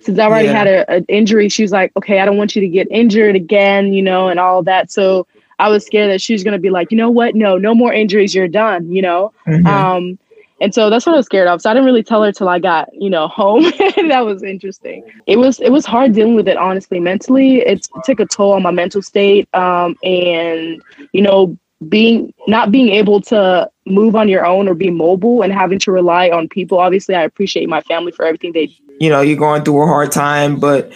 [0.00, 0.64] since I've already yeah.
[0.64, 3.92] had an injury, she was like, okay, I don't want you to get injured again,
[3.92, 4.90] you know, and all that.
[4.90, 5.26] So
[5.58, 7.34] I was scared that she was going to be like, you know what?
[7.34, 8.34] No, no more injuries.
[8.34, 9.34] You're done, you know?
[9.46, 9.66] Mm-hmm.
[9.66, 10.18] Um,
[10.62, 11.60] and so that's what I was scared of.
[11.60, 13.64] So I didn't really tell her till I got, you know, home.
[14.08, 15.04] that was interesting.
[15.26, 16.98] It was it was hard dealing with it honestly.
[16.98, 19.54] Mentally, it took a toll on my mental state.
[19.54, 24.90] Um, and you know, being not being able to move on your own or be
[24.90, 26.78] mobile and having to rely on people.
[26.78, 28.74] Obviously, I appreciate my family for everything they.
[29.00, 30.92] You know, you're going through a hard time, but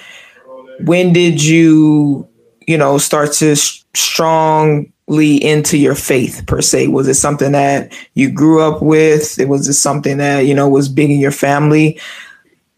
[0.81, 2.29] when did you,
[2.66, 6.88] you know, start to strongly into your faith per se?
[6.88, 9.38] Was it something that you grew up with?
[9.38, 12.01] It was it something that you know was big in your family?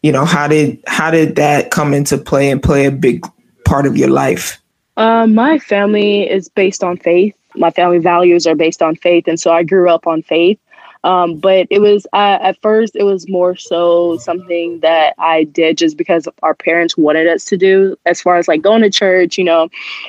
[0.02, 3.24] You know, how did how did that come into play and play a big
[3.64, 4.60] part of your life?
[4.98, 9.38] Uh, my family is based on faith my family values are based on faith, and
[9.38, 10.58] so I grew up on faith.
[11.04, 15.76] Um, but it was uh, at first it was more so something that I did
[15.76, 19.36] just because our parents wanted us to do, as far as like going to church,
[19.36, 19.68] you know,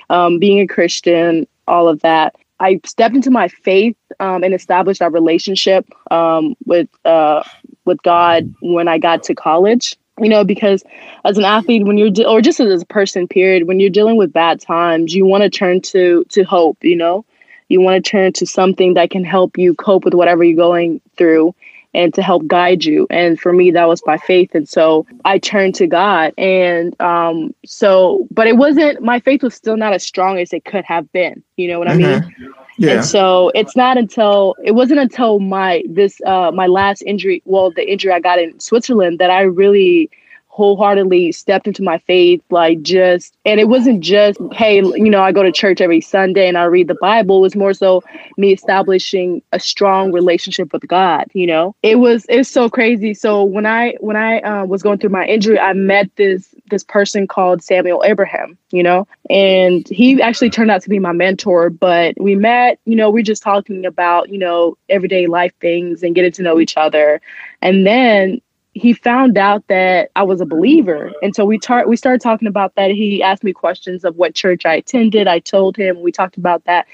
[0.10, 2.36] um, being a Christian, all of that.
[2.62, 7.44] I stepped into my faith um, and established our relationship um, with uh,
[7.84, 10.84] with God when I got to college you know because
[11.26, 14.16] as an athlete when you're de- or just as a person period when you're dealing
[14.16, 17.26] with bad times you want to turn to to hope you know
[17.70, 21.02] you want to turn to something that can help you cope with whatever you're going
[21.18, 21.54] through
[21.94, 23.08] and to help guide you.
[23.10, 24.54] And for me, that was by faith.
[24.54, 26.34] And so I turned to God.
[26.38, 30.66] And um, so, but it wasn't, my faith was still not as strong as it
[30.66, 31.42] could have been.
[31.56, 32.04] You know what mm-hmm.
[32.04, 32.54] I mean?
[32.78, 32.92] Yeah.
[32.96, 37.72] And so it's not until, it wasn't until my, this, uh, my last injury, well,
[37.72, 40.10] the injury I got in Switzerland that I really
[40.56, 45.30] wholeheartedly stepped into my faith like just and it wasn't just hey you know i
[45.34, 47.40] go to church every sunday and i read the bible.
[47.40, 48.02] It was more so
[48.38, 51.76] me establishing a strong relationship with god you know?
[51.84, 53.14] It was it's so crazy.
[53.14, 56.86] So when i when i uh, was going through my injury i met this this
[56.86, 59.08] person called samuel abraham you know?
[59.30, 63.20] And he actually turned out to be my mentor but we met you know we
[63.20, 67.20] are just talking about you know everyday life things and getting to know each other.
[67.62, 68.42] And then
[68.76, 71.10] he found out that I was a believer.
[71.22, 72.92] And so we tar- we started talking about that.
[72.92, 75.30] He asked me questions of what church I attended.
[75.30, 76.86] I told him, we talked about that.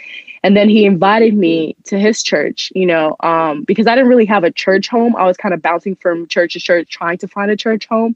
[0.43, 4.25] And then he invited me to his church, you know, um, because I didn't really
[4.25, 5.15] have a church home.
[5.15, 8.15] I was kind of bouncing from church to church, trying to find a church home.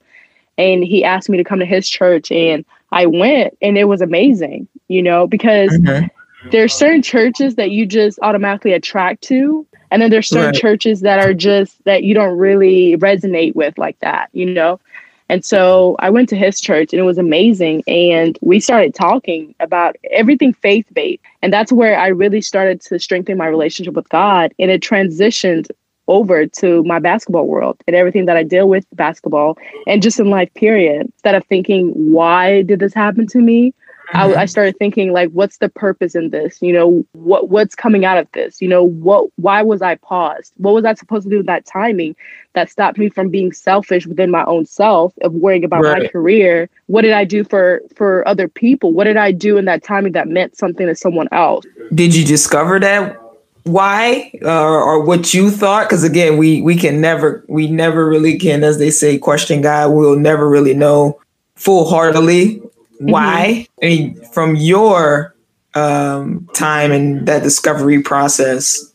[0.59, 3.99] And he asked me to come to his church, and I went, and it was
[3.99, 6.05] amazing, you know, because mm-hmm.
[6.51, 10.55] there's certain churches that you just automatically attract to and then there's certain right.
[10.55, 14.79] churches that are just that you don't really resonate with like that, you know?
[15.27, 17.83] And so I went to his church and it was amazing.
[17.87, 21.23] And we started talking about everything faith based.
[21.41, 24.53] And that's where I really started to strengthen my relationship with God.
[24.59, 25.69] And it transitioned
[26.07, 30.29] over to my basketball world and everything that I deal with basketball and just in
[30.29, 31.07] life, period.
[31.07, 33.73] Instead of thinking, why did this happen to me?
[34.13, 36.61] I, I, started thinking like, what's the purpose in this?
[36.61, 38.61] You know, what what's coming out of this?
[38.61, 40.53] You know, what why was I paused?
[40.57, 42.15] What was I supposed to do with that timing
[42.53, 46.03] that stopped me from being selfish within my own self of worrying about right.
[46.03, 46.69] my career?
[46.87, 48.93] What did I do for for other people?
[48.93, 51.65] What did I do in that timing that meant something to someone else?
[51.93, 53.21] Did you discover that
[53.63, 58.37] why uh, or what you thought because again we we can never we never really
[58.37, 61.19] can as they say question god we'll never really know
[61.55, 62.61] full heartedly
[62.99, 63.67] why?
[63.81, 63.85] Mm-hmm.
[63.85, 65.35] I mean, from your
[65.73, 68.91] um, time and that discovery process,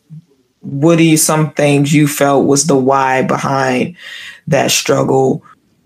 [0.61, 3.95] what are you some things you felt was the why behind
[4.47, 5.43] that struggle?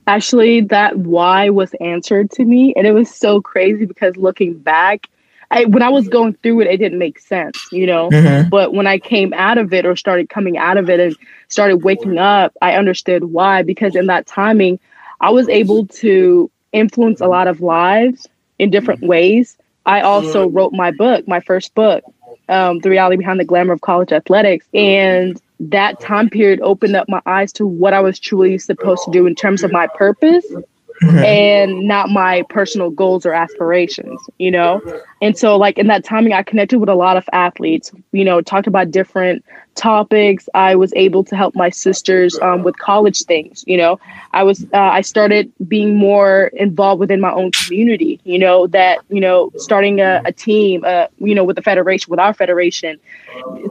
[0.08, 5.08] Actually, that why was answered to me, and it was so crazy because looking back,
[5.51, 8.10] I, when I was going through it, it didn't make sense, you know.
[8.10, 8.49] Mm-hmm.
[8.49, 11.15] But when I came out of it or started coming out of it and
[11.47, 13.63] started waking up, I understood why.
[13.63, 14.80] Because in that timing,
[15.21, 18.28] I was able to influence a lot of lives
[18.60, 19.58] in different ways.
[19.86, 22.04] I also wrote my book, my first book,
[22.50, 24.66] um, The Reality Behind the Glamour of College Athletics.
[24.74, 29.12] And that time period opened up my eyes to what I was truly supposed to
[29.12, 30.62] do in terms of my purpose mm-hmm.
[31.01, 34.81] And not my personal goals or aspirations, you know?
[35.21, 38.41] And so, like, in that timing, I connected with a lot of athletes, you know,
[38.41, 39.43] talked about different
[39.75, 40.47] topics.
[40.53, 43.99] I was able to help my sisters um, with college things, you know?
[44.31, 48.99] I was, uh, I started being more involved within my own community, you know, that,
[49.10, 52.99] you know, starting a, a team, uh, you know, with the federation, with our federation,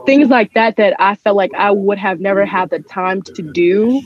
[0.05, 3.41] things like that, that I felt like I would have never had the time to
[3.41, 4.01] do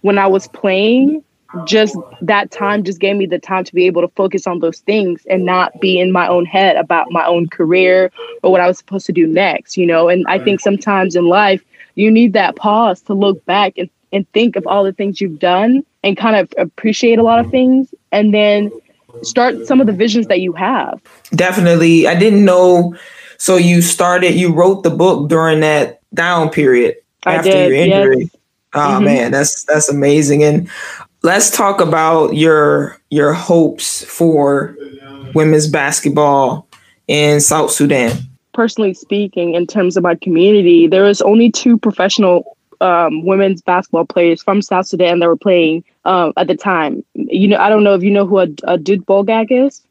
[0.00, 1.22] when I was playing
[1.64, 4.80] just that time just gave me the time to be able to focus on those
[4.80, 8.10] things and not be in my own head about my own career
[8.42, 10.08] or what I was supposed to do next, you know.
[10.08, 11.62] And I think sometimes in life
[11.94, 15.38] you need that pause to look back and, and think of all the things you've
[15.38, 18.70] done and kind of appreciate a lot of things and then
[19.22, 21.00] start some of the visions that you have.
[21.34, 22.06] Definitely.
[22.06, 22.96] I didn't know
[23.36, 28.20] so you started you wrote the book during that down period after did, your injury.
[28.20, 28.36] Yes.
[28.74, 29.04] Oh mm-hmm.
[29.04, 30.44] man, that's that's amazing.
[30.44, 30.70] And
[31.22, 34.76] let's talk about your your hopes for
[35.34, 36.68] women's basketball
[37.08, 38.12] in South Sudan.
[38.52, 44.04] Personally speaking, in terms of my community, there was only two professional um, women's basketball
[44.04, 47.04] players from South Sudan that were playing um, at the time.
[47.14, 49.82] You know, I don't know if you know who a, Adut Bulgak is.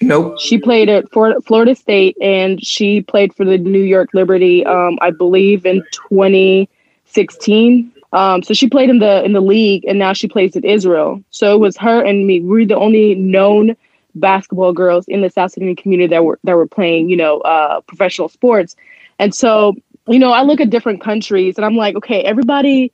[0.00, 0.38] Nope.
[0.40, 5.10] She played at Florida State and she played for the New York Liberty, um, I
[5.10, 7.92] believe, in 2016.
[8.12, 11.22] Um, so she played in the in the league, and now she plays in Israel.
[11.30, 12.40] So it was her and me.
[12.40, 13.76] We are the only known
[14.14, 17.80] basketball girls in the South Sudan community that were that were playing, you know, uh,
[17.82, 18.76] professional sports.
[19.18, 19.74] And so,
[20.06, 22.92] you know, I look at different countries, and I'm like, okay, everybody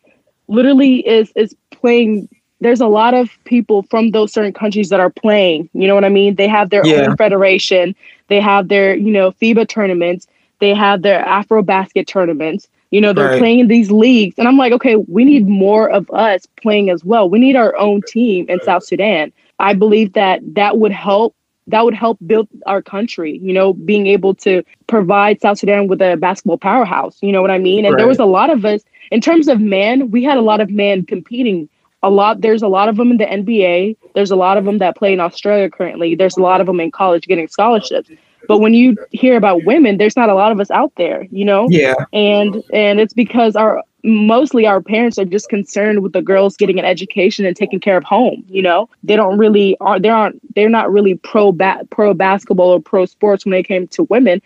[0.48, 2.28] literally is is playing.
[2.60, 5.68] There's a lot of people from those certain countries that are playing.
[5.74, 6.36] You know what I mean?
[6.36, 7.08] They have their yeah.
[7.08, 7.94] own federation.
[8.28, 10.26] They have their, you know, FIBA tournaments.
[10.60, 13.40] They have their AfroBasket tournaments you know, they're right.
[13.40, 14.36] playing in these leagues.
[14.38, 17.28] And I'm like, okay, we need more of us playing as well.
[17.28, 19.32] We need our own team in South Sudan.
[19.58, 21.34] I believe that that would help
[21.66, 26.00] that would help build our country, you know, being able to provide South Sudan with
[26.02, 27.18] a basketball powerhouse.
[27.20, 27.84] You know what I mean?
[27.84, 27.98] And right.
[27.98, 30.70] there was a lot of us in terms of men, we had a lot of
[30.70, 31.68] men competing.
[32.04, 33.96] A lot there's a lot of them in the NBA.
[34.14, 36.14] There's a lot of them that play in Australia currently.
[36.14, 38.08] There's a lot of them in college getting scholarships.
[38.48, 41.44] But when you hear about women, there's not a lot of us out there, you
[41.44, 41.66] know?
[41.70, 41.94] Yeah.
[42.12, 46.78] And and it's because our mostly our parents are just concerned with the girls getting
[46.78, 48.44] an education and taking care of home.
[48.48, 52.68] You know, they don't really are they aren't they're not really pro ba- pro basketball
[52.68, 54.42] or pro sports when it came to women.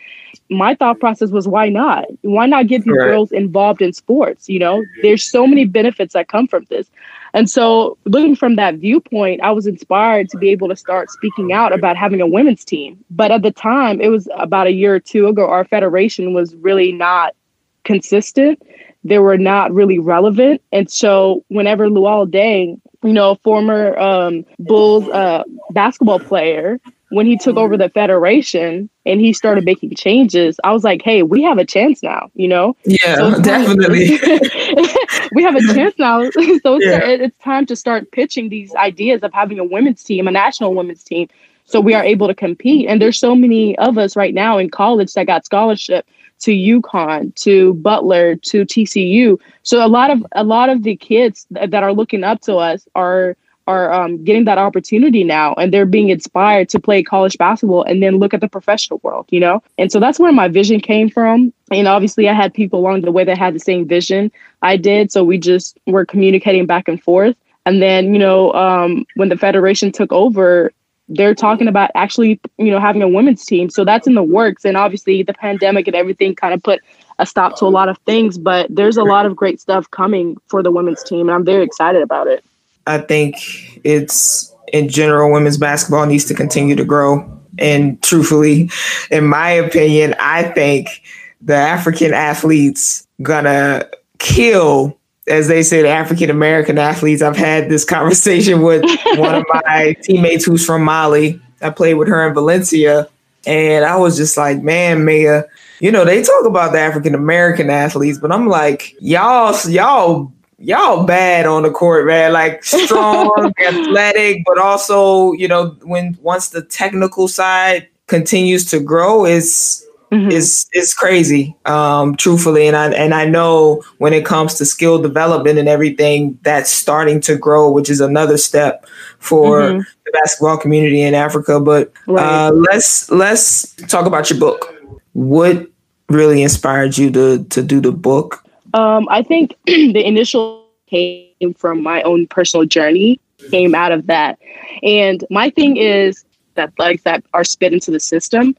[0.49, 2.05] My thought process was why not?
[2.21, 3.05] Why not get these right.
[3.05, 4.47] girls involved in sports?
[4.47, 6.89] You know, there's so many benefits that come from this.
[7.33, 11.53] And so, looking from that viewpoint, I was inspired to be able to start speaking
[11.53, 13.03] out about having a women's team.
[13.11, 16.55] But at the time, it was about a year or two ago, our federation was
[16.55, 17.35] really not
[17.83, 18.61] consistent.
[19.03, 20.61] They were not really relevant.
[20.71, 26.79] And so, whenever Luol Deng, you know, a former um, Bulls uh, basketball player,
[27.11, 31.23] when he took over the federation and he started making changes, I was like, hey,
[31.23, 32.75] we have a chance now, you know?
[32.85, 34.09] Yeah, so definitely.
[35.33, 36.21] we have a chance now.
[36.31, 37.07] so it's, yeah.
[37.07, 41.03] it's time to start pitching these ideas of having a women's team, a national women's
[41.03, 41.27] team,
[41.65, 42.87] so we are able to compete.
[42.87, 46.05] And there's so many of us right now in college that got scholarship
[46.39, 49.39] to UConn, to Butler, to TCU.
[49.63, 52.87] So a lot of a lot of the kids that are looking up to us
[52.95, 53.35] are
[53.69, 58.01] are um, getting that opportunity now and they're being inspired to play college basketball and
[58.01, 59.61] then look at the professional world, you know?
[59.77, 61.53] And so that's where my vision came from.
[61.71, 64.31] And obviously, I had people along the way that had the same vision
[64.63, 65.11] I did.
[65.11, 67.35] So we just were communicating back and forth.
[67.67, 70.71] And then, you know, um, when the Federation took over,
[71.09, 73.69] they're talking about actually, you know, having a women's team.
[73.69, 74.63] So that's in the works.
[74.63, 76.81] And obviously, the pandemic and everything kind of put
[77.17, 80.37] a stop to a lot of things, but there's a lot of great stuff coming
[80.47, 81.21] for the women's team.
[81.21, 82.43] And I'm very excited about it.
[82.87, 83.35] I think
[83.83, 87.29] it's in general, women's basketball needs to continue to grow.
[87.57, 88.69] And truthfully,
[89.11, 91.01] in my opinion, I think
[91.41, 93.89] the African athletes gonna
[94.19, 94.98] kill,
[95.29, 97.21] as they say, the African American athletes.
[97.21, 98.83] I've had this conversation with
[99.17, 101.41] one of my teammates who's from Mali.
[101.61, 103.07] I played with her in Valencia,
[103.45, 105.43] and I was just like, man, Maya,
[105.79, 111.05] you know, they talk about the African American athletes, but I'm like, y'all, y'all y'all
[111.05, 112.33] bad on the court, man.
[112.33, 119.25] Like strong, athletic, but also, you know, when once the technical side continues to grow,
[119.25, 120.31] is mm-hmm.
[120.31, 121.55] is is crazy.
[121.65, 126.37] Um, truthfully, and I and I know when it comes to skill development and everything,
[126.41, 128.85] that's starting to grow, which is another step
[129.19, 129.79] for mm-hmm.
[129.79, 131.59] the basketball community in Africa.
[131.59, 132.47] But right.
[132.47, 134.73] uh, let's let's talk about your book.
[135.13, 135.67] What
[136.09, 138.43] really inspired you to to do the book?
[138.73, 143.19] Um, I think the initial came from my own personal journey,
[143.51, 144.39] came out of that.
[144.83, 146.25] And my thing is
[146.59, 148.55] that like that are spit into the system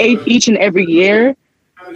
[0.00, 1.36] each and every year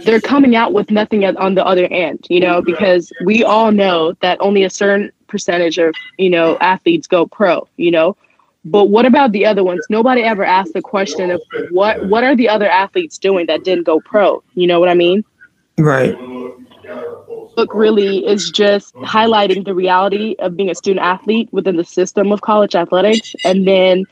[0.03, 4.13] they're coming out with nothing on the other end, you know, because we all know
[4.21, 8.15] that only a certain percentage of, you know, athletes go pro, you know.
[8.63, 9.83] But what about the other ones?
[9.89, 11.41] Nobody ever asked the question of
[11.71, 14.43] what what are the other athletes doing that didn't go pro?
[14.53, 15.23] You know what I mean?
[15.77, 16.15] Right
[17.59, 22.31] book really is just highlighting the reality of being a student athlete within the system
[22.31, 23.35] of college athletics.
[23.43, 24.05] And then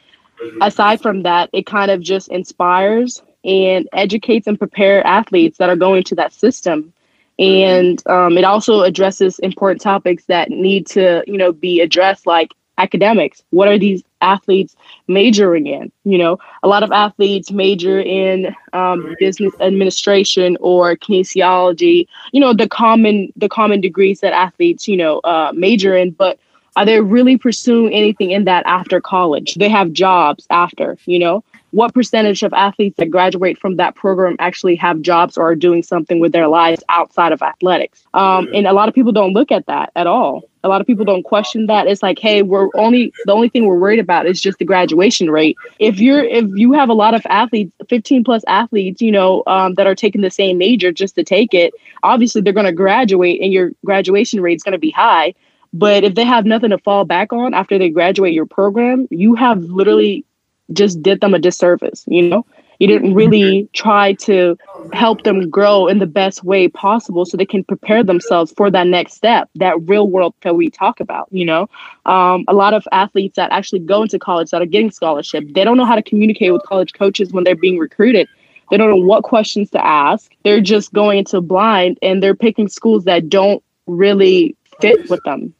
[0.62, 5.76] aside from that, it kind of just inspires and educates and prepare athletes that are
[5.76, 6.94] going to that system.
[7.40, 12.54] And um, it also addresses important topics that need to, you know, be addressed, like
[12.78, 13.44] academics.
[13.52, 14.76] What are these athletes
[15.08, 15.92] majoring in?
[16.04, 22.08] You know, a lot of athletes major in um, business administration or kinesiology.
[22.32, 26.40] You know, the common the common degrees that athletes you know uh, major in, but
[26.78, 29.55] are they really pursuing anything in that after college?
[29.55, 30.95] They have jobs after.
[31.05, 35.49] You know, what percentage of athletes that graduate from that program actually have jobs or
[35.49, 38.05] are doing something with their lives outside of athletics?
[38.13, 40.43] Um, and a lot of people don't look at that at all.
[40.63, 41.88] A lot of people don't question that.
[41.88, 45.32] It's like, hey, we're only the only thing we're worried about is just the graduation
[45.32, 45.57] rate.
[45.80, 49.73] If you're if you have a lot of athletes, 15 plus athletes, you know, um,
[49.75, 51.73] that are taking the same major just to take it,
[52.03, 55.34] obviously they're going to graduate, and your graduation rate is going to be high.
[55.78, 59.36] But if they have nothing to fall back on after they graduate your program, you
[59.36, 60.25] have literally
[60.73, 62.45] just did them a disservice, you know?
[62.80, 64.57] You didn't really try to
[64.93, 68.88] help them grow in the best way possible so they can prepare themselves for that
[68.88, 71.69] next step, that real world that we talk about, you know?
[72.07, 75.63] Um, a lot of athletes that actually go into college that are getting scholarship, they
[75.63, 78.28] don't know how to communicate with college coaches when they're being recruited.
[78.71, 80.32] They don't know what questions to ask.
[80.43, 85.53] They're just going into blind and they're picking schools that don't really fit with them.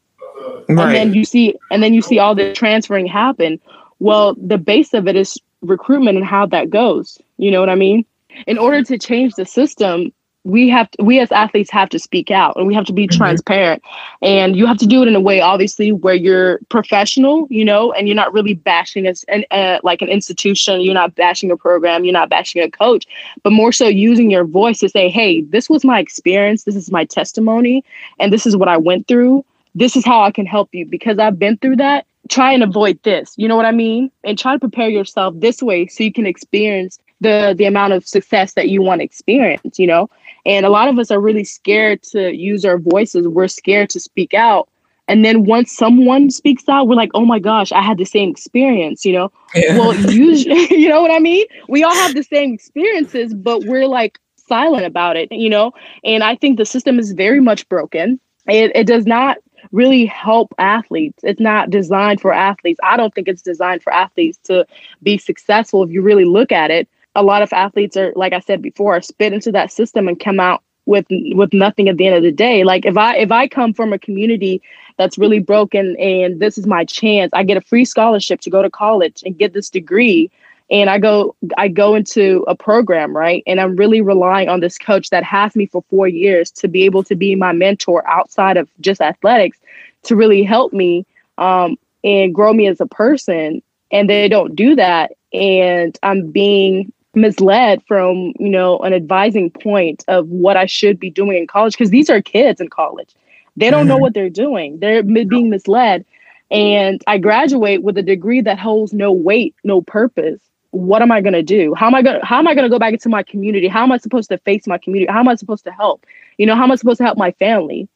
[0.70, 0.70] Right.
[0.70, 3.60] And then you see and then you see all the transferring happen
[4.00, 7.20] well, the base of it is recruitment and how that goes.
[7.38, 8.06] You know what I mean?
[8.46, 10.14] In order to change the system,
[10.44, 13.08] we have to, we as athletes have to speak out and we have to be
[13.08, 13.18] mm-hmm.
[13.18, 13.84] transparent
[14.22, 17.92] and you have to do it in a way obviously where you're professional you know
[17.92, 21.58] and you're not really bashing us and uh, like an institution you're not bashing a
[21.58, 23.06] program you're not bashing a coach
[23.44, 26.92] but more so using your voice to say hey this was my experience this is
[26.92, 27.84] my testimony
[28.18, 29.44] and this is what i went through
[29.78, 33.02] this is how i can help you because i've been through that try and avoid
[33.04, 36.12] this you know what i mean and try to prepare yourself this way so you
[36.12, 40.10] can experience the the amount of success that you want to experience you know
[40.48, 43.28] and a lot of us are really scared to use our voices.
[43.28, 44.70] We're scared to speak out.
[45.10, 48.30] And then once someone speaks out, we're like, oh my gosh, I had the same
[48.30, 49.32] experience, you know?
[49.54, 49.78] Yeah.
[49.78, 51.46] Well, usually, you know what I mean?
[51.68, 55.74] We all have the same experiences, but we're like silent about it, you know?
[56.06, 58.18] And I think the system is very much broken.
[58.48, 59.38] It, it does not
[59.72, 61.20] really help athletes.
[61.24, 62.80] It's not designed for athletes.
[62.84, 64.65] I don't think it's designed for athletes to
[65.03, 66.88] be successful if you really look at it
[67.18, 70.39] a lot of athletes are like I said before, spit into that system and come
[70.39, 72.63] out with with nothing at the end of the day.
[72.63, 74.61] Like if I if I come from a community
[74.97, 78.61] that's really broken and this is my chance, I get a free scholarship to go
[78.61, 80.32] to college and get this degree
[80.70, 83.43] and I go I go into a program, right?
[83.47, 86.84] And I'm really relying on this coach that has me for 4 years to be
[86.84, 89.57] able to be my mentor outside of just athletics
[90.03, 91.05] to really help me
[91.38, 93.61] um, and grow me as a person.
[93.91, 95.13] And they don't do that.
[95.34, 101.09] And I'm being misled from you know an advising point of what i should be
[101.09, 103.09] doing in college because these are kids in college.
[103.55, 103.89] They don't mm-hmm.
[103.89, 104.78] know what they're doing.
[104.78, 106.05] They're being misled.
[106.51, 110.39] And i graduate with a degree that holds no weight no purpose
[110.72, 111.74] what am i going to do?
[111.76, 113.68] How am i going to how am i going to go back into my community?
[113.68, 115.11] How am i supposed to face my community?
[115.11, 116.05] How am i supposed to help?
[116.38, 117.88] You know how am i supposed to help my family?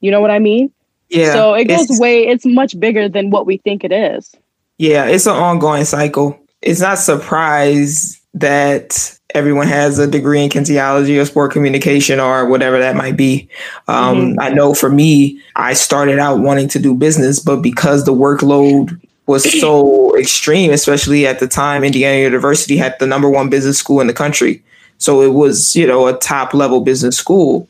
[0.00, 0.72] You know what i mean?
[1.08, 4.34] Yeah so it goes way it's much bigger than what we think it is.
[4.78, 6.38] Yeah it's an ongoing cycle.
[6.60, 12.78] It's not surprise that everyone has a degree in kinesiology or sport communication or whatever
[12.78, 13.48] that might be.
[13.86, 14.40] Um, mm-hmm.
[14.40, 18.98] I know for me, I started out wanting to do business, but because the workload
[19.28, 24.00] was so extreme, especially at the time, Indiana University had the number one business school
[24.00, 24.62] in the country.
[24.96, 27.68] So it was, you know, a top level business school.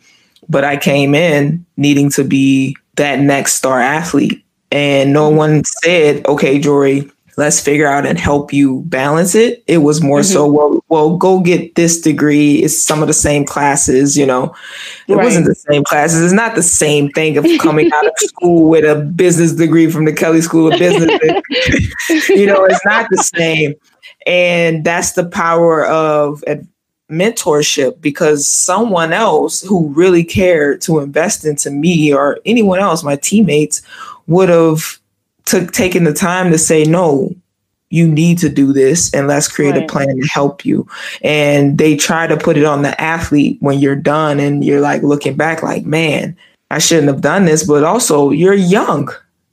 [0.48, 4.42] But I came in needing to be that next star athlete.
[4.70, 5.36] And no mm-hmm.
[5.36, 9.62] one said, okay, Jory, let's figure out and help you balance it.
[9.68, 10.32] It was more mm-hmm.
[10.32, 12.64] so, well, well, go get this degree.
[12.64, 14.53] It's some of the same classes, you know.
[15.07, 15.22] It right.
[15.22, 16.20] wasn't the same classes.
[16.20, 20.05] It's not the same thing of coming out of school with a business degree from
[20.05, 21.16] the Kelley School of Business.
[22.28, 23.74] you know, it's not the same.
[24.26, 26.43] And that's the power of
[27.09, 33.14] mentorship because someone else who really cared to invest into me or anyone else, my
[33.14, 33.80] teammates,
[34.26, 34.99] would have
[35.49, 37.34] took taking the time to say no
[37.90, 39.84] you need to do this and let's create right.
[39.84, 40.86] a plan to help you
[41.22, 45.03] and they try to put it on the athlete when you're done and you're like
[45.03, 46.36] looking back like man
[46.70, 49.09] i shouldn't have done this but also you're young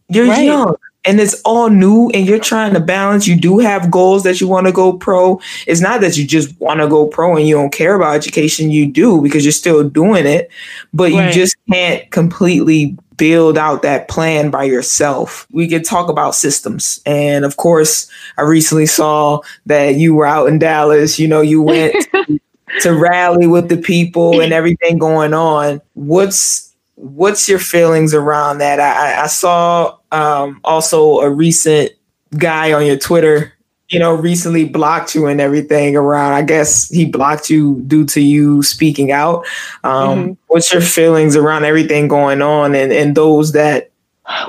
[0.09, 0.45] you're right.
[0.45, 0.75] young
[1.05, 4.47] and it's all new and you're trying to balance you do have goals that you
[4.47, 7.55] want to go pro it's not that you just want to go pro and you
[7.55, 10.49] don't care about education you do because you're still doing it
[10.93, 11.27] but right.
[11.27, 15.47] you just can't completely build out that plan by yourself.
[15.51, 17.01] We could talk about systems.
[17.05, 21.61] And of course, I recently saw that you were out in Dallas, you know, you
[21.61, 21.95] went
[22.81, 25.81] to rally with the people and everything going on.
[25.93, 28.79] What's what's your feelings around that?
[28.79, 31.91] I, I saw um, also a recent
[32.37, 33.54] guy on your Twitter
[33.95, 36.33] you know, recently blocked you and everything around.
[36.33, 39.45] I guess he blocked you due to you speaking out.
[39.85, 40.33] Um, mm-hmm.
[40.47, 43.91] What's your feelings around everything going on and, and those that?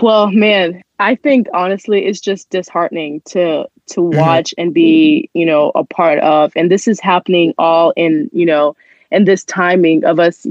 [0.02, 4.18] Well, man, I think honestly, it's just disheartening to to mm-hmm.
[4.18, 4.62] watch mm-hmm.
[4.62, 6.52] and be, you know, a part of.
[6.56, 8.74] And this is happening all in, you know,
[9.12, 10.44] in this timing of us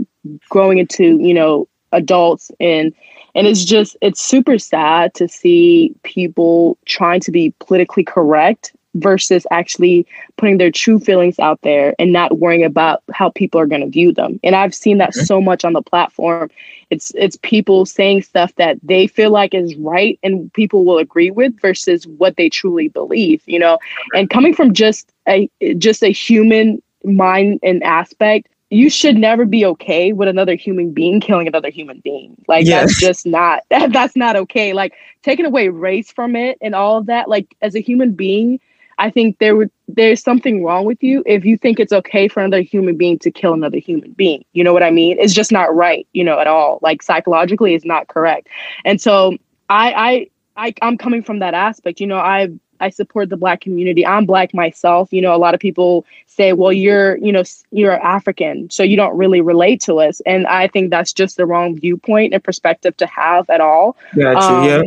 [0.47, 2.93] growing into, you know, adults and
[3.35, 9.45] and it's just it's super sad to see people trying to be politically correct versus
[9.51, 13.81] actually putting their true feelings out there and not worrying about how people are going
[13.81, 14.39] to view them.
[14.43, 16.49] And I've seen that so much on the platform.
[16.89, 21.31] It's it's people saying stuff that they feel like is right and people will agree
[21.31, 23.79] with versus what they truly believe, you know.
[24.15, 29.65] And coming from just a just a human mind and aspect, you should never be
[29.65, 32.35] okay with another human being killing another human being.
[32.47, 32.87] Like yes.
[32.87, 34.73] that's just not that, that's not okay.
[34.73, 34.93] Like
[35.23, 37.29] taking away race from it and all of that.
[37.29, 38.59] Like as a human being,
[38.97, 42.41] I think there would there's something wrong with you if you think it's okay for
[42.41, 44.43] another human being to kill another human being.
[44.53, 45.17] You know what I mean?
[45.19, 46.79] It's just not right, you know, at all.
[46.81, 48.47] Like psychologically it's not correct.
[48.83, 49.37] And so
[49.69, 50.27] I I
[50.57, 51.99] I, I'm coming from that aspect.
[51.99, 54.05] You know, I've I support the black community.
[54.05, 55.11] I'm black myself.
[55.13, 58.97] You know, a lot of people say, well, you're, you know, you're African, so you
[58.97, 60.19] don't really relate to us.
[60.25, 63.95] And I think that's just the wrong viewpoint and perspective to have at all.
[64.15, 64.81] Gotcha, um, yeah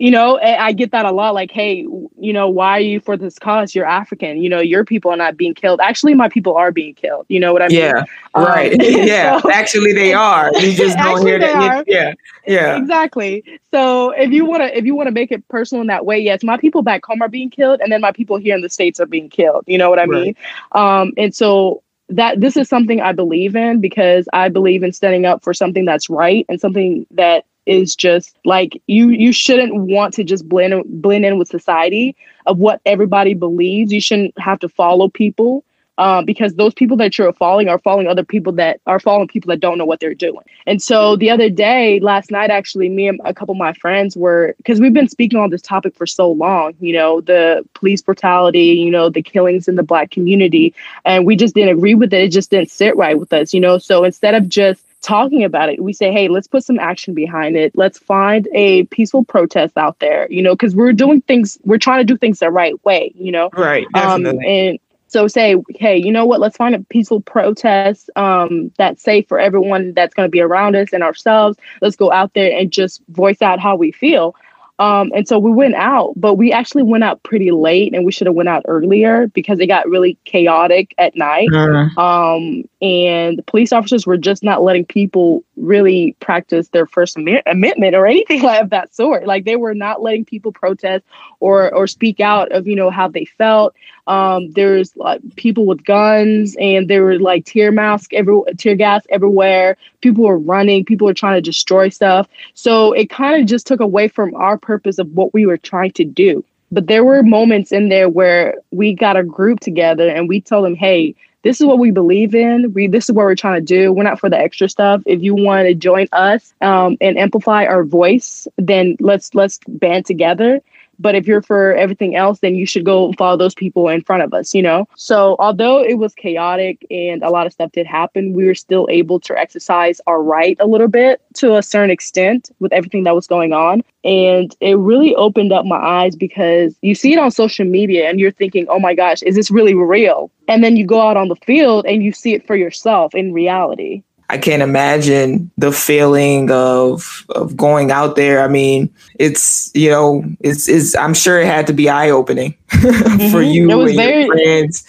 [0.00, 1.86] you know i get that a lot like hey
[2.18, 3.74] you know why are you for this cause?
[3.74, 5.80] You're african you know your people are not being killed.
[5.80, 7.78] Actually my people are being killed you know what i mean?
[7.78, 8.74] Yeah um, right.
[8.80, 10.50] yeah so, actually they are.
[10.58, 12.14] You just don't hear that yeah
[12.46, 12.78] yeah.
[12.78, 13.44] Exactly.
[13.70, 16.18] So if you want to if you want to make it personal in that way
[16.18, 18.70] yes my people back home are being killed and then my people here in the
[18.70, 20.34] states are being killed you know what i mean?
[20.74, 21.00] Right.
[21.00, 25.26] um and so that this is something I believe in because I believe in standing
[25.26, 30.12] up for something that's right and something that is just like you you shouldn't want
[30.14, 32.16] to just blend blend in with society
[32.46, 33.92] of what everybody believes.
[33.92, 35.64] You shouldn't have to follow people
[35.96, 39.48] uh, because those people that you're following are following other people that are following people
[39.50, 40.42] that don't know what they're doing.
[40.66, 44.16] And so the other day, last night, actually, me and a couple of my friends
[44.16, 46.74] were because we've been speaking on this topic for so long.
[46.80, 51.36] You know, the police brutality, you know, the killings in the black community, and we
[51.36, 52.22] just didn't agree with it.
[52.22, 53.54] It just didn't sit right with us.
[53.54, 55.82] You know, so instead of just talking about it.
[55.82, 57.76] We say, hey, let's put some action behind it.
[57.76, 62.00] Let's find a peaceful protest out there, you know, because we're doing things, we're trying
[62.00, 63.50] to do things the right way, you know?
[63.52, 63.86] Right.
[63.94, 64.78] Um, and
[65.08, 66.38] so say, hey, you know what?
[66.38, 70.76] Let's find a peaceful protest um, that's safe for everyone that's going to be around
[70.76, 71.58] us and ourselves.
[71.80, 74.36] Let's go out there and just voice out how we feel.
[74.80, 78.12] Um, and so we went out, but we actually went out pretty late, and we
[78.12, 81.50] should have went out earlier because it got really chaotic at night.
[81.52, 82.00] Uh-huh.
[82.00, 87.94] Um, and the police officers were just not letting people really practice their First Amendment
[87.94, 89.26] or anything of that sort.
[89.26, 91.04] Like they were not letting people protest
[91.40, 93.74] or or speak out of you know how they felt.
[94.06, 99.04] Um, there's like people with guns, and there were like tear mask, every tear gas
[99.10, 99.76] everywhere.
[100.00, 100.84] People were running.
[100.84, 102.28] People were trying to destroy stuff.
[102.54, 105.92] So it kind of just took away from our purpose of what we were trying
[105.92, 106.44] to do.
[106.72, 110.64] But there were moments in there where we got a group together and we told
[110.64, 112.72] them, "Hey, this is what we believe in.
[112.72, 113.92] We this is what we're trying to do.
[113.92, 115.02] We're not for the extra stuff.
[115.06, 120.06] If you want to join us um, and amplify our voice, then let's let's band
[120.06, 120.60] together
[121.00, 124.22] but if you're for everything else, then you should go follow those people in front
[124.22, 124.86] of us, you know?
[124.96, 128.86] So although it was chaotic and a lot of stuff did happen, we were still
[128.90, 133.14] able to exercise our right a little bit to a certain extent with everything that
[133.14, 133.82] was going on.
[134.04, 138.20] And it really opened up my eyes because you see it on social media and
[138.20, 140.30] you're thinking, oh my gosh, is this really real?
[140.48, 143.32] And then you go out on the field and you see it for yourself in
[143.32, 144.02] reality.
[144.30, 148.44] I can't imagine the feeling of of going out there.
[148.44, 150.94] I mean, it's you know, it's it's.
[150.94, 153.32] I'm sure it had to be eye opening mm-hmm.
[153.32, 154.84] for you it was and very, your friends.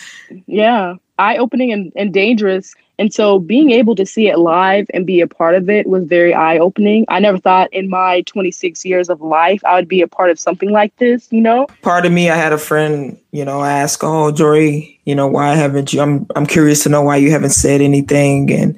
[0.46, 5.08] Yeah, eye opening and, and dangerous and so being able to see it live and
[5.08, 7.04] be a part of it was very eye opening.
[7.08, 10.40] I never thought in my 26 years of life I would be a part of
[10.40, 11.66] something like this, you know?
[11.82, 15.56] Part of me, I had a friend, you know, ask, Oh, Jory, you know, why
[15.56, 16.00] haven't you?
[16.00, 18.52] I'm, I'm curious to know why you haven't said anything.
[18.52, 18.78] And,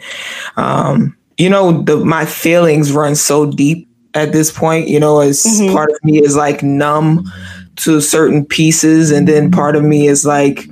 [0.56, 5.44] um, you know, the, my feelings run so deep at this point, you know, as
[5.44, 5.74] mm-hmm.
[5.74, 7.30] part of me is like numb
[7.76, 9.12] to certain pieces.
[9.12, 10.70] And then part of me is like,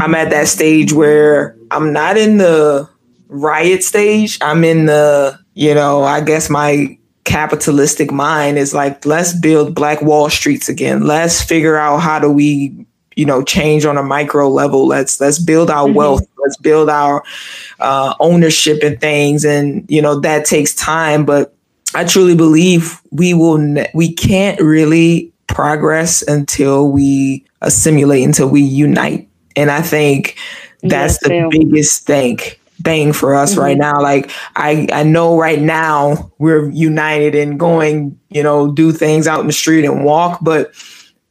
[0.00, 2.88] I'm at that stage where I'm not in the
[3.28, 4.38] riot stage.
[4.40, 10.02] I'm in the, you know, I guess my capitalistic mind is like, let's build Black
[10.02, 11.06] Wall Streets again.
[11.06, 12.86] Let's figure out how do we,
[13.16, 14.86] you know, change on a micro level.
[14.86, 15.96] Let's let's build our mm-hmm.
[15.96, 16.26] wealth.
[16.38, 17.22] Let's build our
[17.80, 19.44] uh, ownership and things.
[19.44, 21.54] And you know that takes time, but
[21.94, 23.58] I truly believe we will.
[23.58, 29.28] Ne- we can't really progress until we assimilate, until we unite.
[29.56, 30.36] And I think
[30.82, 32.38] that's yes, the biggest thing
[32.84, 33.60] thing for us mm-hmm.
[33.60, 34.00] right now.
[34.00, 39.40] Like I I know right now we're united and going, you know, do things out
[39.40, 40.72] in the street and walk, but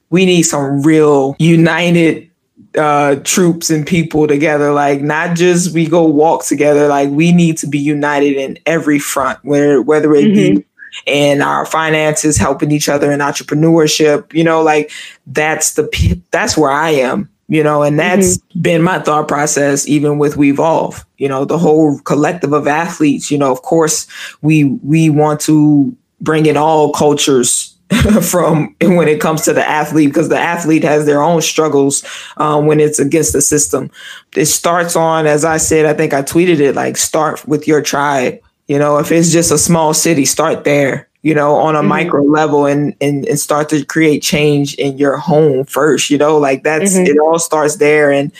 [0.09, 2.30] we need some real united
[2.78, 7.57] uh troops and people together like not just we go walk together like we need
[7.57, 10.59] to be united in every front where whether it mm-hmm.
[10.59, 10.65] be
[11.05, 14.89] in our finances helping each other in entrepreneurship you know like
[15.28, 18.62] that's the that's where i am you know, and that's mm-hmm.
[18.62, 23.30] been my thought process even with We Evolve, you know, the whole collective of athletes,
[23.30, 24.08] you know, of course
[24.41, 27.76] we we want to bring in all cultures
[28.22, 32.06] from when it comes to the athlete because the athlete has their own struggles
[32.38, 33.91] um, when it's against the system.
[34.34, 37.82] It starts on, as I said, I think I tweeted it like start with your
[37.82, 38.39] tribe.
[38.70, 41.88] You know, if it's just a small city, start there you know, on a mm-hmm.
[41.88, 46.38] micro level and, and and start to create change in your home first, you know,
[46.38, 47.05] like that's mm-hmm.
[47.05, 48.11] it all starts there.
[48.11, 48.32] And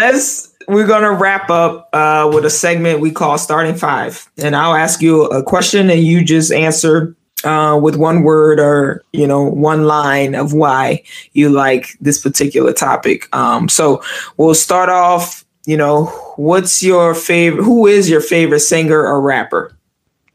[0.00, 4.28] let's we're gonna wrap up uh, with a segment we call starting five.
[4.38, 9.02] And I'll ask you a question and you just answer uh, with one word or
[9.12, 11.02] you know one line of why
[11.32, 13.34] you like this particular topic.
[13.34, 14.02] Um, so
[14.36, 15.44] we'll start off.
[15.66, 16.06] You know,
[16.36, 17.64] what's your favorite?
[17.64, 19.76] Who is your favorite singer or rapper?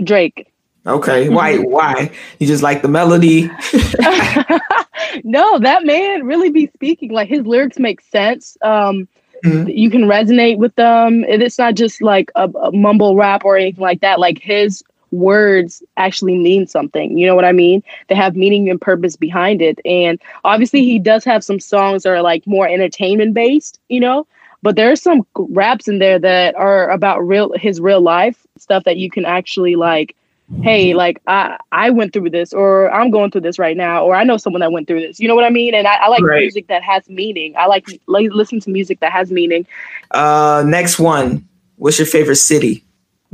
[0.03, 0.51] Drake.
[0.85, 1.53] Okay, why?
[1.53, 1.71] Mm-hmm.
[1.71, 2.11] Why?
[2.39, 3.43] You just like the melody?
[5.23, 7.11] no, that man really be speaking.
[7.11, 8.57] Like his lyrics make sense.
[8.61, 9.07] Um,
[9.45, 9.69] mm-hmm.
[9.69, 11.23] You can resonate with them.
[11.25, 14.19] It's not just like a, a mumble rap or anything like that.
[14.19, 17.17] Like his words actually mean something.
[17.17, 17.83] You know what I mean?
[18.07, 19.79] They have meaning and purpose behind it.
[19.85, 24.27] And obviously, he does have some songs that are like more entertainment based, you know,
[24.61, 28.83] but there are some raps in there that are about real his real life stuff
[28.83, 30.15] that you can actually like
[30.63, 34.15] hey like i i went through this or i'm going through this right now or
[34.15, 36.07] i know someone that went through this you know what i mean and i, I
[36.09, 36.41] like right.
[36.41, 39.65] music that has meaning i like, like listen to music that has meaning
[40.11, 41.47] uh next one
[41.77, 42.83] what's your favorite city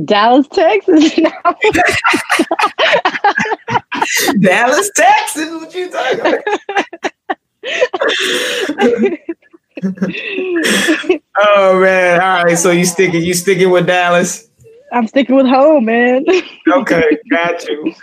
[0.06, 1.16] Dallas, Texas.
[4.40, 5.50] Dallas, Texas.
[5.50, 6.44] What you talking about?
[11.38, 12.22] oh man!
[12.22, 14.48] All right, so you sticking you sticking with Dallas?
[14.92, 16.26] I'm sticking with home, man.
[16.72, 17.94] okay, got you.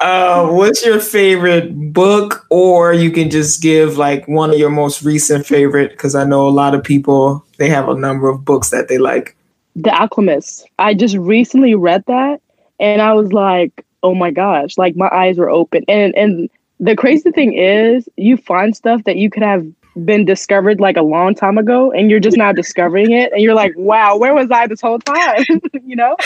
[0.00, 5.02] Uh, what's your favorite book, or you can just give like one of your most
[5.02, 5.92] recent favorite?
[5.92, 8.98] Because I know a lot of people they have a number of books that they
[8.98, 9.36] like.
[9.76, 10.68] The Alchemist.
[10.78, 12.40] I just recently read that
[12.78, 15.84] and I was like, oh my gosh, like my eyes were open.
[15.88, 19.66] And and the crazy thing is you find stuff that you could have
[20.04, 23.54] been discovered like a long time ago and you're just now discovering it and you're
[23.54, 25.44] like, wow, where was I this whole time?
[25.84, 26.16] you know?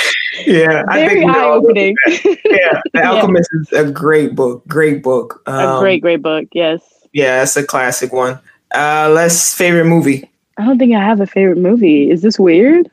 [0.46, 0.84] Yeah.
[0.92, 1.96] Very eye opening.
[2.06, 2.80] yeah.
[2.94, 3.80] The Alchemist yeah.
[3.80, 4.66] is a great book.
[4.66, 5.42] Great book.
[5.46, 6.80] Um, a great, great book, yes.
[7.12, 8.38] Yeah, it's a classic one.
[8.74, 10.28] Uh let's favorite movie.
[10.58, 12.10] I don't think I have a favorite movie.
[12.10, 12.90] Is this weird?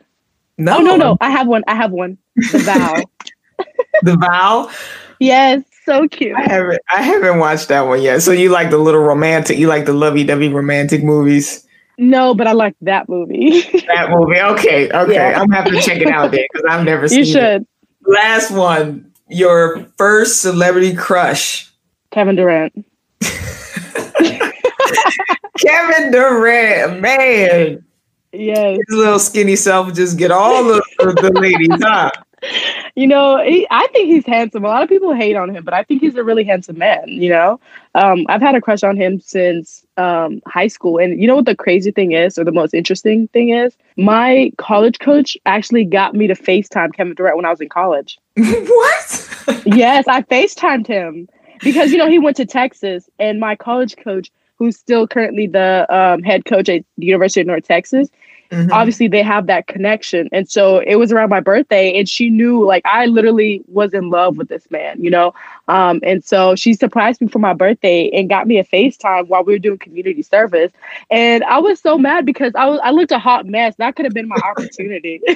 [0.58, 1.18] No, oh, no, no.
[1.20, 1.64] I have one.
[1.68, 2.18] I have one.
[2.52, 3.04] The Vow.
[4.04, 4.72] the Vow.
[5.20, 6.36] Yes, so cute.
[6.36, 6.82] I haven't.
[6.90, 8.22] I haven't watched that one yet.
[8.22, 9.58] So you like the little romantic?
[9.58, 11.66] You like the lovey-dovey romantic movies?
[11.98, 13.62] No, but I like that movie.
[13.88, 14.42] that movie.
[14.42, 15.14] Okay, okay.
[15.14, 15.40] Yeah.
[15.40, 17.20] I'm gonna check it out then because I've never seen.
[17.20, 17.28] It.
[17.28, 17.62] You should.
[17.62, 17.68] It.
[18.06, 19.12] Last one.
[19.28, 21.72] Your first celebrity crush.
[22.12, 22.74] Kevin Durant.
[25.58, 27.84] Kevin Durant, man.
[28.32, 28.78] Yes.
[28.88, 32.12] His little skinny self just get all the, the ladies, huh?
[32.98, 34.64] You know, he, I think he's handsome.
[34.64, 37.10] A lot of people hate on him, but I think he's a really handsome man.
[37.10, 37.60] You know,
[37.94, 40.98] um, I've had a crush on him since um, high school.
[40.98, 43.76] And you know what the crazy thing is, or the most interesting thing is?
[43.98, 48.18] My college coach actually got me to FaceTime Kevin Durant when I was in college.
[48.36, 49.64] what?
[49.66, 51.28] yes, I FaceTimed him
[51.62, 55.86] because, you know, he went to Texas, and my college coach, who's still currently the
[55.94, 58.10] um, head coach at the University of North Texas,
[58.52, 58.72] Mm-hmm.
[58.72, 60.30] Obviously, they have that connection.
[60.32, 64.10] And so it was around my birthday, and she knew, like, I literally was in
[64.10, 65.34] love with this man, you know?
[65.68, 69.44] Um, and so she surprised me for my birthday and got me a FaceTime while
[69.44, 70.72] we were doing community service.
[71.10, 73.76] And I was so mad because I was I looked a hot mess.
[73.78, 75.22] That could have been my opportunity.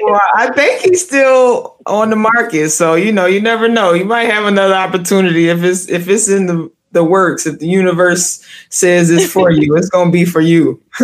[0.00, 3.92] well, I think he's still on the market, so you know, you never know.
[3.92, 7.46] You might have another opportunity if it's if it's in the the works.
[7.46, 10.80] If the universe says it's for you, it's gonna be for you.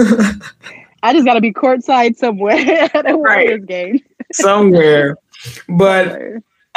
[1.03, 2.57] I just gotta be courtside somewhere
[2.95, 4.01] at a Warriors game.
[4.33, 5.17] somewhere.
[5.69, 6.21] But.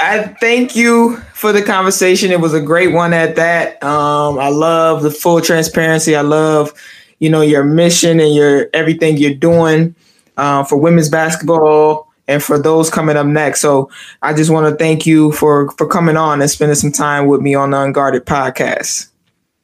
[0.03, 2.31] I thank you for the conversation.
[2.31, 3.83] It was a great one at that.
[3.83, 6.15] Um, I love the full transparency.
[6.15, 6.73] I love,
[7.19, 9.93] you know, your mission and your everything you're doing
[10.37, 13.61] uh, for women's basketball and for those coming up next.
[13.61, 13.89] So
[14.21, 17.41] I just want to thank you for for coming on and spending some time with
[17.41, 19.11] me on the Unguarded podcast.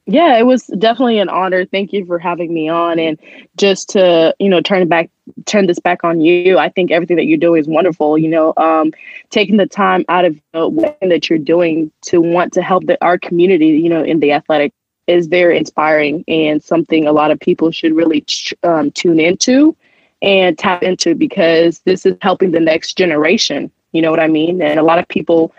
[0.09, 1.65] Yeah, it was definitely an honor.
[1.65, 3.19] Thank you for having me on and
[3.57, 5.09] just to, you know, turn back
[5.45, 6.57] turn this back on you.
[6.57, 8.93] I think everything that you're doing is wonderful, you know, um,
[9.31, 12.97] taking the time out of the way that you're doing to want to help the,
[13.03, 14.71] our community, you know, in the athletic
[15.07, 18.25] is very inspiring and something a lot of people should really
[18.63, 19.75] um, tune into
[20.21, 23.71] and tap into because this is helping the next generation.
[23.91, 24.61] You know what I mean?
[24.61, 25.53] And a lot of people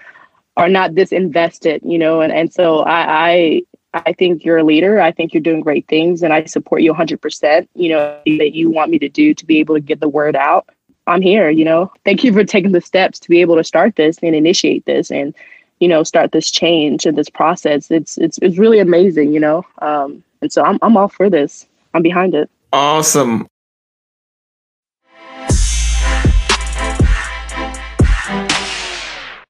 [0.57, 3.63] are not this invested, you know, and, and so I, I
[3.95, 5.01] I think you're a leader.
[5.01, 8.71] I think you're doing great things and I support you 100%, you know, that you
[8.71, 10.69] want me to do to be able to get the word out.
[11.07, 11.91] I'm here, you know.
[12.05, 15.11] Thank you for taking the steps to be able to start this and initiate this
[15.11, 15.35] and
[15.81, 17.91] you know, start this change and this process.
[17.91, 19.65] It's it's it's really amazing, you know.
[19.81, 21.67] Um and so I'm I'm all for this.
[21.95, 22.51] I'm behind it.
[22.73, 23.49] Awesome.